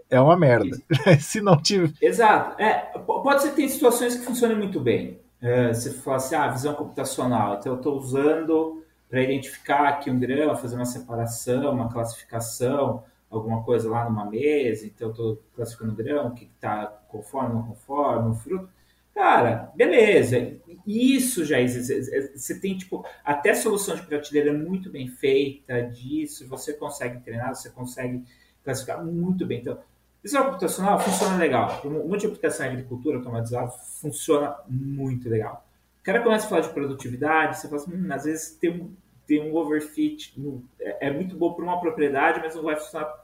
é 0.09 0.19
uma 0.19 0.37
merda. 0.37 0.77
se 1.19 1.41
não 1.41 1.57
tiver. 1.61 1.91
Exato. 2.01 2.61
É, 2.61 2.91
pode 2.99 3.41
ser 3.41 3.49
que 3.49 3.55
tem 3.55 3.69
situações 3.69 4.15
que 4.15 4.25
funcionem 4.25 4.57
muito 4.57 4.79
bem. 4.79 5.19
É, 5.41 5.73
você 5.73 5.91
fala 5.91 6.17
assim, 6.17 6.35
ah, 6.35 6.47
visão 6.47 6.73
computacional. 6.73 7.57
Então 7.59 7.73
eu 7.73 7.77
estou 7.77 7.97
usando 7.97 8.83
para 9.09 9.21
identificar 9.21 9.89
aqui 9.89 10.09
um 10.09 10.19
grama, 10.19 10.55
fazer 10.55 10.75
uma 10.75 10.85
separação, 10.85 11.73
uma 11.73 11.91
classificação, 11.91 13.03
alguma 13.29 13.63
coisa 13.63 13.89
lá 13.89 14.05
numa 14.05 14.25
mesa. 14.25 14.85
Então 14.85 15.09
eu 15.09 15.11
estou 15.11 15.43
classificando 15.55 15.91
o 15.91 15.95
grão, 15.95 16.27
o 16.27 16.33
que 16.33 16.45
está 16.45 16.85
conforme, 17.07 17.55
não 17.55 17.63
conforme, 17.63 18.31
o 18.31 18.35
fruto. 18.35 18.69
Cara, 19.13 19.71
beleza. 19.75 20.57
Isso 20.85 21.45
já 21.45 21.59
existe. 21.59 22.11
Você 22.35 22.59
tem, 22.59 22.77
tipo, 22.77 23.05
até 23.23 23.53
solução 23.53 23.95
de 23.95 24.01
prateleira 24.03 24.51
muito 24.51 24.89
bem 24.89 25.07
feita 25.07 25.81
disso. 25.81 26.47
Você 26.47 26.73
consegue 26.73 27.19
treinar, 27.21 27.55
você 27.55 27.69
consegue 27.69 28.23
classificar 28.63 29.03
muito 29.03 29.45
bem. 29.45 29.59
Então, 29.59 29.77
visão 30.21 30.45
computacional 30.45 30.99
funciona 30.99 31.37
legal. 31.37 31.81
De 32.17 32.25
aplicação 32.25 32.65
em 32.65 32.69
agricultura 32.69 33.17
automatizada 33.17 33.69
funciona 33.69 34.55
muito 34.67 35.29
legal. 35.29 35.65
O 35.99 36.03
cara 36.03 36.21
começa 36.21 36.45
a 36.45 36.49
falar 36.49 36.61
de 36.61 36.69
produtividade, 36.69 37.57
você 37.57 37.69
fala 37.69 37.81
assim, 37.81 37.95
hum, 37.95 38.11
às 38.11 38.25
vezes 38.25 38.57
tem 38.57 38.71
um, 38.71 38.93
tem 39.25 39.39
um 39.41 39.55
overfit, 39.55 40.33
é, 40.79 41.07
é, 41.07 41.11
muito 41.11 41.35
bom 41.37 41.53
para 41.53 41.63
uma 41.63 41.79
propriedade, 41.79 42.41
mas 42.43 42.55
não 42.55 42.63
vai 42.63 42.75
funcionar 42.75 43.23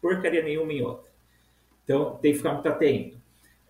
porcaria 0.00 0.42
nenhuma 0.42 0.72
em 0.72 0.82
outra. 0.82 1.10
Então, 1.84 2.16
tem 2.18 2.32
que 2.32 2.38
ficar 2.38 2.52
muito 2.52 2.68
atento. 2.68 3.19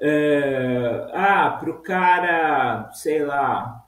Uh, 0.01 1.13
ah, 1.13 1.59
para 1.61 1.71
o 1.71 1.83
cara, 1.83 2.91
sei 2.93 3.23
lá, 3.23 3.87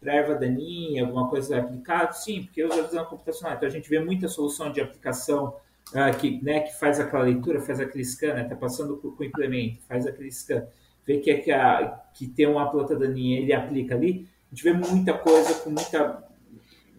para 0.00 0.14
erva 0.14 0.34
daninha, 0.34 1.04
alguma 1.04 1.28
coisa 1.28 1.58
aplicada, 1.58 2.12
sim, 2.12 2.42
porque 2.42 2.64
usa 2.64 2.80
a 2.80 2.86
visão 2.86 3.04
computacional. 3.04 3.56
Então 3.56 3.68
a 3.68 3.72
gente 3.72 3.88
vê 3.88 4.00
muita 4.00 4.26
solução 4.26 4.72
de 4.72 4.80
aplicação 4.80 5.54
uh, 5.90 6.18
que, 6.18 6.42
né, 6.42 6.60
que 6.60 6.76
faz 6.76 6.98
aquela 6.98 7.22
leitura, 7.22 7.60
faz 7.60 7.78
aquele 7.78 8.04
scan, 8.04 8.30
está 8.30 8.42
né, 8.42 8.56
passando 8.56 8.96
com 8.96 9.14
o 9.16 9.24
implemento, 9.24 9.80
faz 9.86 10.06
aquele 10.06 10.32
scan, 10.32 10.66
vê 11.06 11.18
que, 11.18 11.30
é 11.30 11.38
que, 11.38 11.52
a, 11.52 12.00
que 12.12 12.26
tem 12.26 12.48
uma 12.48 12.68
planta 12.68 12.96
daninha, 12.96 13.40
ele 13.40 13.52
aplica 13.52 13.94
ali. 13.94 14.28
A 14.50 14.54
gente 14.54 14.64
vê 14.64 14.72
muita 14.72 15.16
coisa 15.16 15.54
com 15.60 15.70
muita 15.70 16.24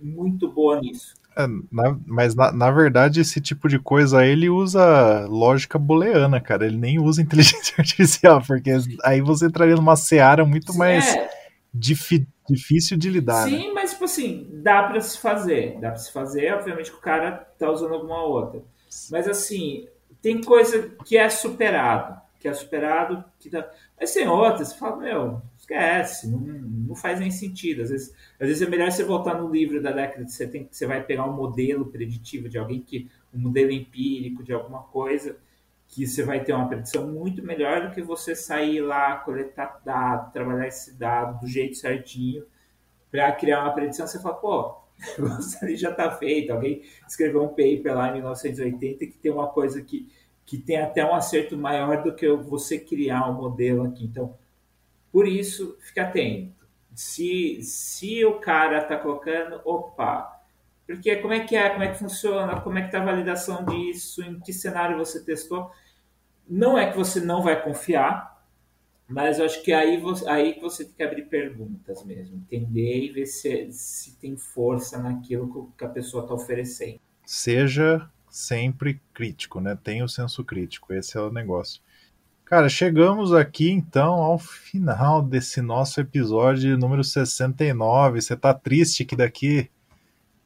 muito 0.02 0.52
boa 0.52 0.80
nisso. 0.80 1.14
É, 1.36 1.48
na, 1.72 1.98
mas 2.06 2.36
na, 2.36 2.52
na, 2.52 2.72
verdade, 2.72 3.22
esse 3.22 3.42
tipo 3.42 3.68
de 3.68 3.80
coisa 3.80 4.26
ele 4.26 4.50
usa 4.50 5.26
lógica 5.28 5.80
booleana, 5.80 6.40
cara. 6.40 6.66
Ele 6.66 6.78
nem 6.78 7.00
usa 7.00 7.22
inteligência 7.24 7.76
artificial, 7.78 8.42
porque 8.46 8.72
aí 9.04 9.22
você 9.22 9.48
entraria 9.48 9.76
numa 9.76 9.96
seara 9.96 10.46
muito 10.46 10.74
mais 10.76 11.16
é. 11.16 11.30
difícil 11.74 12.98
de 12.98 13.10
lidar. 13.10 13.46
Sim, 13.46 13.68
né? 13.68 13.74
mas 13.74 13.92
tipo 13.92 14.06
assim, 14.06 14.48
dá 14.52 14.84
para 14.84 15.02
se 15.02 15.18
fazer. 15.18 15.80
Dá 15.80 15.90
para 15.90 15.98
se 15.98 16.12
fazer, 16.12 16.54
obviamente 16.54 16.92
que 16.92 16.98
o 16.98 17.02
cara 17.02 17.32
tá 17.58 17.70
usando 17.70 17.94
alguma 17.94 18.24
outra. 18.24 18.62
Mas 19.10 19.28
assim, 19.28 19.88
tem 20.22 20.42
coisa 20.42 20.90
que 21.06 21.18
é 21.18 21.30
superado. 21.30 22.22
Que 22.40 22.48
é 22.48 22.54
superado, 22.54 23.24
que 23.40 23.50
dá... 23.50 23.70
mas 24.00 24.14
tem 24.14 24.28
outras, 24.28 24.70
você 24.70 24.78
fala, 24.78 24.98
meu, 24.98 25.42
esquece, 25.64 26.30
não, 26.30 26.40
não 26.40 26.96
faz 26.96 27.20
nem 27.20 27.32
sentido. 27.32 27.82
Às 27.82 27.90
vezes, 27.90 28.16
às 28.40 28.48
vezes 28.48 28.62
é 28.62 28.70
melhor 28.70 28.92
você 28.92 29.04
voltar 29.04 29.36
no 29.36 29.50
livro 29.50 29.82
da 29.82 29.92
década 29.92 30.24
de 30.26 30.32
70, 30.32 30.70
que 30.70 30.76
você 30.76 30.86
vai 30.86 31.04
pegar 31.04 31.26
um 31.26 31.34
modelo 31.34 31.86
preditivo 31.86 32.50
de 32.50 32.58
alguém, 32.58 32.82
que 32.82 33.10
um 33.34 33.40
modelo 33.40 33.72
empírico 33.72 34.44
de 34.44 34.54
alguma 34.54 34.84
coisa, 34.84 35.38
que 35.88 36.06
você 36.06 36.24
vai 36.24 36.44
ter 36.44 36.54
uma 36.54 36.68
predição 36.68 37.08
muito 37.08 37.44
melhor 37.44 37.88
do 37.88 37.94
que 37.94 38.02
você 38.02 38.36
sair 38.36 38.82
lá, 38.82 39.18
coletar 39.18 39.82
dados, 39.86 40.34
trabalhar 40.34 40.68
esse 40.68 40.94
dado 40.94 41.40
do 41.40 41.48
jeito 41.48 41.76
certinho, 41.76 42.46
para 43.10 43.32
criar 43.32 43.62
uma 43.62 43.74
predição. 43.74 44.06
Você 44.06 44.20
fala, 44.22 44.36
pô, 44.36 44.76
isso 45.40 45.58
ali 45.64 45.76
já 45.78 45.92
está 45.92 46.12
feito. 46.12 46.52
Alguém 46.52 46.84
escreveu 47.08 47.44
um 47.44 47.50
paper 47.50 47.96
lá 47.96 48.10
em 48.10 48.14
1980 48.14 49.06
que 49.06 49.18
tem 49.18 49.32
uma 49.32 49.48
coisa 49.48 49.82
que, 49.82 50.12
que 50.46 50.58
tem 50.58 50.78
até 50.78 51.06
um 51.06 51.14
acerto 51.14 51.56
maior 51.56 52.04
do 52.04 52.14
que 52.14 52.28
você 52.34 52.78
criar 52.78 53.30
um 53.30 53.34
modelo 53.34 53.84
aqui. 53.84 54.04
Então, 54.04 54.36
por 55.14 55.28
isso, 55.28 55.78
fica 55.80 56.02
atento. 56.02 56.66
Se, 56.96 57.62
se 57.62 58.26
o 58.26 58.40
cara 58.40 58.80
está 58.80 58.98
colocando, 58.98 59.62
opa, 59.64 60.42
porque 60.88 61.16
como 61.18 61.34
é 61.34 61.42
que 61.42 61.56
é, 61.56 61.70
como 61.70 61.84
é 61.84 61.92
que 61.92 62.00
funciona, 62.00 62.60
como 62.62 62.80
é 62.80 62.82
que 62.82 62.88
está 62.88 63.00
a 63.00 63.06
validação 63.06 63.64
disso, 63.64 64.24
em 64.24 64.40
que 64.40 64.52
cenário 64.52 64.98
você 64.98 65.24
testou. 65.24 65.72
Não 66.50 66.76
é 66.76 66.90
que 66.90 66.98
você 66.98 67.22
não 67.22 67.44
vai 67.44 67.64
confiar, 67.64 68.44
mas 69.08 69.38
eu 69.38 69.46
acho 69.46 69.62
que 69.62 69.72
aí, 69.72 69.98
você, 69.98 70.28
aí 70.28 70.60
você 70.60 70.84
tem 70.84 70.94
que 70.96 71.04
abrir 71.04 71.26
perguntas 71.26 72.04
mesmo, 72.04 72.36
entender 72.36 73.06
e 73.06 73.12
ver 73.12 73.28
se, 73.28 73.72
se 73.72 74.18
tem 74.18 74.36
força 74.36 74.98
naquilo 74.98 75.72
que 75.78 75.86
a 75.86 75.90
pessoa 75.90 76.24
está 76.24 76.34
oferecendo. 76.34 77.00
Seja 77.24 78.10
sempre 78.30 79.00
crítico, 79.14 79.62
né? 79.62 79.78
Tem 79.82 80.02
o 80.02 80.10
senso 80.10 80.44
crítico, 80.44 80.92
esse 80.92 81.16
é 81.16 81.22
o 81.22 81.32
negócio. 81.32 81.82
Cara, 82.46 82.68
chegamos 82.68 83.34
aqui 83.34 83.72
então 83.72 84.14
ao 84.16 84.38
final 84.38 85.22
desse 85.22 85.62
nosso 85.62 86.00
episódio 86.02 86.78
número 86.78 87.04
69. 87.04 88.22
Você 88.22 88.36
tá 88.36 88.54
triste 88.54 89.06
que 89.06 89.16
daqui 89.16 89.70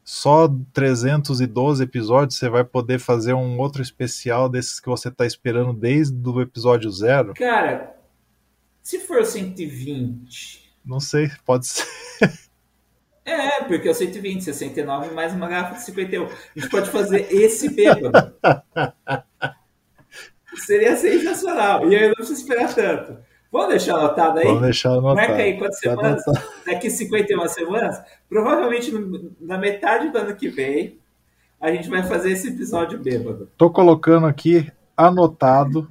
só 0.03 0.47
312 0.71 1.83
episódios 1.83 2.39
você 2.39 2.47
vai 2.47 2.63
poder 2.63 2.99
fazer 2.99 3.33
um 3.33 3.57
outro 3.59 3.81
especial 3.81 4.47
desses 4.47 4.79
que 4.79 4.87
você 4.87 5.11
tá 5.11 5.25
esperando 5.25 5.73
desde 5.73 6.15
o 6.29 6.39
episódio 6.39 6.89
zero? 6.91 7.33
Cara, 7.33 7.97
se 8.81 8.99
for 8.99 9.25
120. 9.25 10.71
Não 10.85 10.99
sei, 10.99 11.29
pode 11.45 11.67
ser. 11.67 11.85
É, 13.29 13.61
porque 13.65 13.89
é 13.89 13.91
o 13.91 13.93
120, 13.93 14.41
69 14.41 15.13
mais 15.13 15.33
uma 15.33 15.49
garrafa 15.49 15.75
de 15.75 15.83
51. 15.83 16.27
A 16.27 16.29
gente 16.55 16.69
pode 16.69 16.89
fazer 16.89 17.27
esse 17.29 17.67
bêbado. 17.67 18.33
Seria 20.65 20.95
sensacional. 20.95 21.89
E 21.89 21.95
aí 21.95 22.03
eu 22.03 22.09
não 22.09 22.15
preciso 22.15 22.41
esperar 22.41 22.73
tanto. 22.73 23.17
Vamos 23.51 23.69
deixar 23.69 23.95
anotado 23.95 24.39
aí? 24.39 24.45
Vamos 24.45 24.61
deixar 24.61 24.89
anotado. 24.89 25.15
Marca 25.15 25.35
aí 25.35 25.57
quantas 25.57 25.79
tá 25.79 25.89
semanas? 25.89 26.23
Daqui 26.65 26.89
51 26.89 27.47
semanas? 27.47 28.01
Provavelmente 28.27 28.91
na 29.39 29.57
metade 29.57 30.09
do 30.09 30.17
ano 30.17 30.35
que 30.35 30.49
vem 30.49 30.99
a 31.59 31.71
gente 31.71 31.89
vai 31.89 32.03
fazer 32.03 32.31
esse 32.31 32.49
episódio 32.49 32.99
bêbado. 32.99 33.49
Tô 33.57 33.69
colocando 33.69 34.27
aqui 34.27 34.71
anotado, 34.95 35.89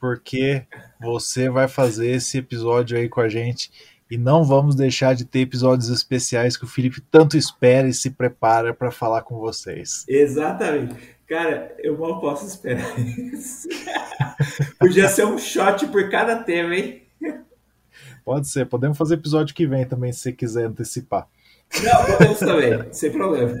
porque 0.00 0.64
você 1.00 1.48
vai 1.48 1.68
fazer 1.68 2.10
esse 2.10 2.38
episódio 2.38 2.98
aí 2.98 3.08
com 3.08 3.20
a 3.20 3.28
gente 3.28 3.70
e 4.10 4.16
não 4.16 4.44
vamos 4.44 4.74
deixar 4.74 5.14
de 5.14 5.24
ter 5.24 5.40
episódios 5.40 5.88
especiais 5.88 6.56
que 6.56 6.64
o 6.64 6.68
Felipe 6.68 7.00
tanto 7.00 7.36
espera 7.36 7.88
e 7.88 7.94
se 7.94 8.10
prepara 8.10 8.72
para 8.72 8.90
falar 8.90 9.22
com 9.22 9.38
vocês. 9.38 10.04
Exatamente. 10.08 11.15
Cara, 11.28 11.74
eu 11.78 11.98
mal 11.98 12.20
posso 12.20 12.46
esperar 12.46 12.86
isso. 12.98 13.68
Podia 14.78 15.08
ser 15.08 15.26
um 15.26 15.38
shot 15.38 15.86
por 15.88 16.08
cada 16.08 16.36
tema, 16.36 16.76
hein? 16.76 17.02
Pode 18.24 18.48
ser. 18.48 18.66
Podemos 18.66 18.96
fazer 18.98 19.14
episódio 19.14 19.54
que 19.54 19.66
vem 19.66 19.86
também, 19.86 20.12
se 20.12 20.20
você 20.20 20.32
quiser 20.32 20.64
antecipar. 20.64 21.28
Não, 21.82 22.06
podemos 22.06 22.38
também, 22.38 22.92
sem 22.92 23.10
problema. 23.10 23.60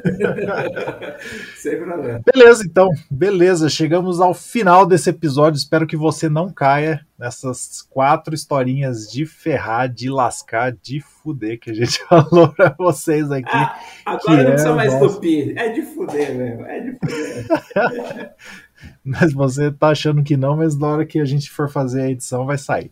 sem 1.56 1.76
problema. 1.76 2.20
Beleza, 2.32 2.64
então. 2.64 2.88
Beleza, 3.10 3.68
chegamos 3.68 4.20
ao 4.20 4.32
final 4.32 4.86
desse 4.86 5.10
episódio. 5.10 5.58
Espero 5.58 5.86
que 5.86 5.96
você 5.96 6.28
não 6.28 6.50
caia 6.50 7.04
nessas 7.18 7.82
quatro 7.82 8.34
historinhas 8.34 9.10
de 9.10 9.26
ferrar, 9.26 9.88
de 9.88 10.08
lascar, 10.08 10.72
de 10.72 11.00
fuder 11.00 11.58
que 11.60 11.70
a 11.70 11.74
gente 11.74 12.02
falou 12.08 12.48
pra 12.48 12.74
vocês 12.78 13.30
aqui. 13.30 13.50
Ah, 13.52 13.78
agora 14.06 14.36
não 14.36 14.40
é 14.40 14.50
precisa 14.52 14.74
mais 14.74 14.92
nosso... 14.94 15.14
tupir. 15.16 15.56
É 15.56 15.68
de 15.70 15.82
fuder 15.82 16.34
mesmo, 16.34 16.66
é 16.66 16.80
de 16.80 16.98
fuder. 16.98 18.34
mas 19.04 19.32
você 19.32 19.70
tá 19.70 19.88
achando 19.88 20.22
que 20.22 20.36
não, 20.36 20.56
mas 20.56 20.78
na 20.78 20.86
hora 20.86 21.06
que 21.06 21.18
a 21.18 21.24
gente 21.24 21.50
for 21.50 21.68
fazer 21.68 22.02
a 22.02 22.10
edição 22.10 22.46
vai 22.46 22.56
sair. 22.56 22.90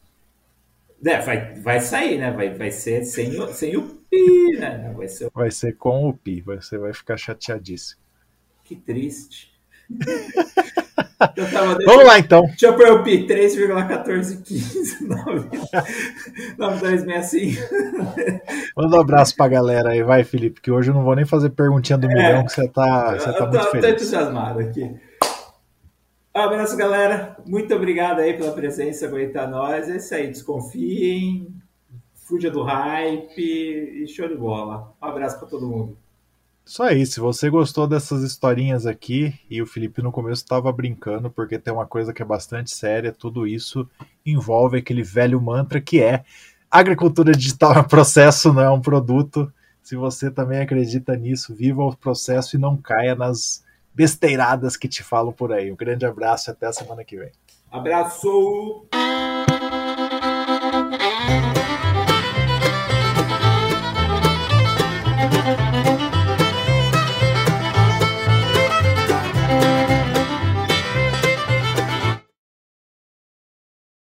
É, 1.04 1.20
vai, 1.20 1.54
vai 1.54 1.80
sair, 1.80 2.18
né? 2.18 2.30
Vai, 2.30 2.54
vai 2.54 2.70
ser 2.70 3.04
sem 3.04 3.40
o, 3.40 3.52
sem 3.52 3.76
o 3.76 3.82
pi, 4.10 4.56
né? 4.58 4.92
Vai 4.96 5.08
ser... 5.08 5.30
vai 5.34 5.50
ser 5.50 5.76
com 5.76 6.08
o 6.08 6.14
pi, 6.14 6.40
você 6.40 6.78
vai 6.78 6.92
ficar 6.92 7.16
chateadíssimo. 7.16 8.00
Que 8.64 8.76
triste. 8.76 9.52
Tava, 11.52 11.78
Vamos 11.84 12.06
lá 12.06 12.18
então. 12.18 12.44
Deixa 12.46 12.66
eu 12.66 12.76
pôr 12.76 12.90
o 12.90 13.02
pi 13.02 13.26
3,1415 13.26 15.06
9265. 16.58 17.60
Manda 18.76 18.96
um 18.96 19.00
abraço 19.00 19.36
pra 19.36 19.48
galera 19.48 19.90
aí, 19.90 20.02
vai, 20.02 20.24
Felipe, 20.24 20.60
que 20.60 20.70
hoje 20.70 20.90
eu 20.90 20.94
não 20.94 21.04
vou 21.04 21.14
nem 21.14 21.24
fazer 21.24 21.50
perguntinha 21.50 21.98
do 21.98 22.10
é, 22.10 22.14
milhão, 22.14 22.44
que 22.44 22.52
você 22.52 22.68
tá, 22.68 23.12
você 23.12 23.32
tá 23.32 23.38
eu 23.44 23.48
muito 23.48 23.64
tô, 23.64 23.70
feliz. 23.70 23.86
Tô 23.86 23.92
entusiasmado 23.92 24.60
aqui. 24.60 24.94
Um 26.34 26.40
abraço, 26.40 26.76
galera. 26.76 27.36
Muito 27.46 27.72
obrigado 27.74 28.18
aí 28.18 28.36
pela 28.36 28.52
presença, 28.52 29.06
aguentar 29.06 29.48
nós. 29.48 29.88
É 29.88 29.96
isso 29.96 30.14
aí, 30.14 30.26
desconfiem, 30.26 31.54
fuja 32.14 32.50
do 32.50 32.62
hype 32.62 33.38
e 33.38 34.06
show 34.08 34.28
de 34.28 34.34
bola. 34.34 34.92
Um 35.00 35.06
abraço 35.06 35.38
para 35.38 35.48
todo 35.48 35.68
mundo. 35.68 35.96
Isso 36.66 36.82
aí, 36.82 37.04
se 37.04 37.20
você 37.20 37.50
gostou 37.50 37.86
dessas 37.86 38.22
historinhas 38.22 38.86
aqui, 38.86 39.38
e 39.50 39.60
o 39.60 39.66
Felipe 39.66 40.02
no 40.02 40.10
começo 40.10 40.42
estava 40.42 40.72
brincando, 40.72 41.30
porque 41.30 41.58
tem 41.58 41.72
uma 41.72 41.86
coisa 41.86 42.12
que 42.12 42.22
é 42.22 42.24
bastante 42.24 42.74
séria, 42.74 43.12
tudo 43.12 43.46
isso 43.46 43.88
envolve 44.24 44.78
aquele 44.78 45.02
velho 45.02 45.40
mantra 45.40 45.80
que 45.80 46.02
é 46.02 46.24
agricultura 46.78 47.32
digital 47.32 47.74
é 47.74 47.80
um 47.80 47.84
processo, 47.84 48.52
não 48.52 48.62
é 48.62 48.70
um 48.70 48.80
produto. 48.80 49.52
Se 49.82 49.94
você 49.94 50.30
também 50.30 50.60
acredita 50.60 51.14
nisso, 51.14 51.54
viva 51.54 51.84
o 51.84 51.96
processo 51.96 52.56
e 52.56 52.58
não 52.58 52.76
caia 52.76 53.14
nas 53.14 53.63
besteiradas 53.94 54.76
que 54.76 54.88
te 54.88 55.02
falam 55.02 55.32
por 55.32 55.52
aí. 55.52 55.70
Um 55.70 55.76
grande 55.76 56.04
abraço 56.04 56.50
e 56.50 56.52
até 56.52 56.66
a 56.66 56.72
semana 56.72 57.04
que 57.04 57.16
vem. 57.16 57.30
Abraço! 57.70 58.86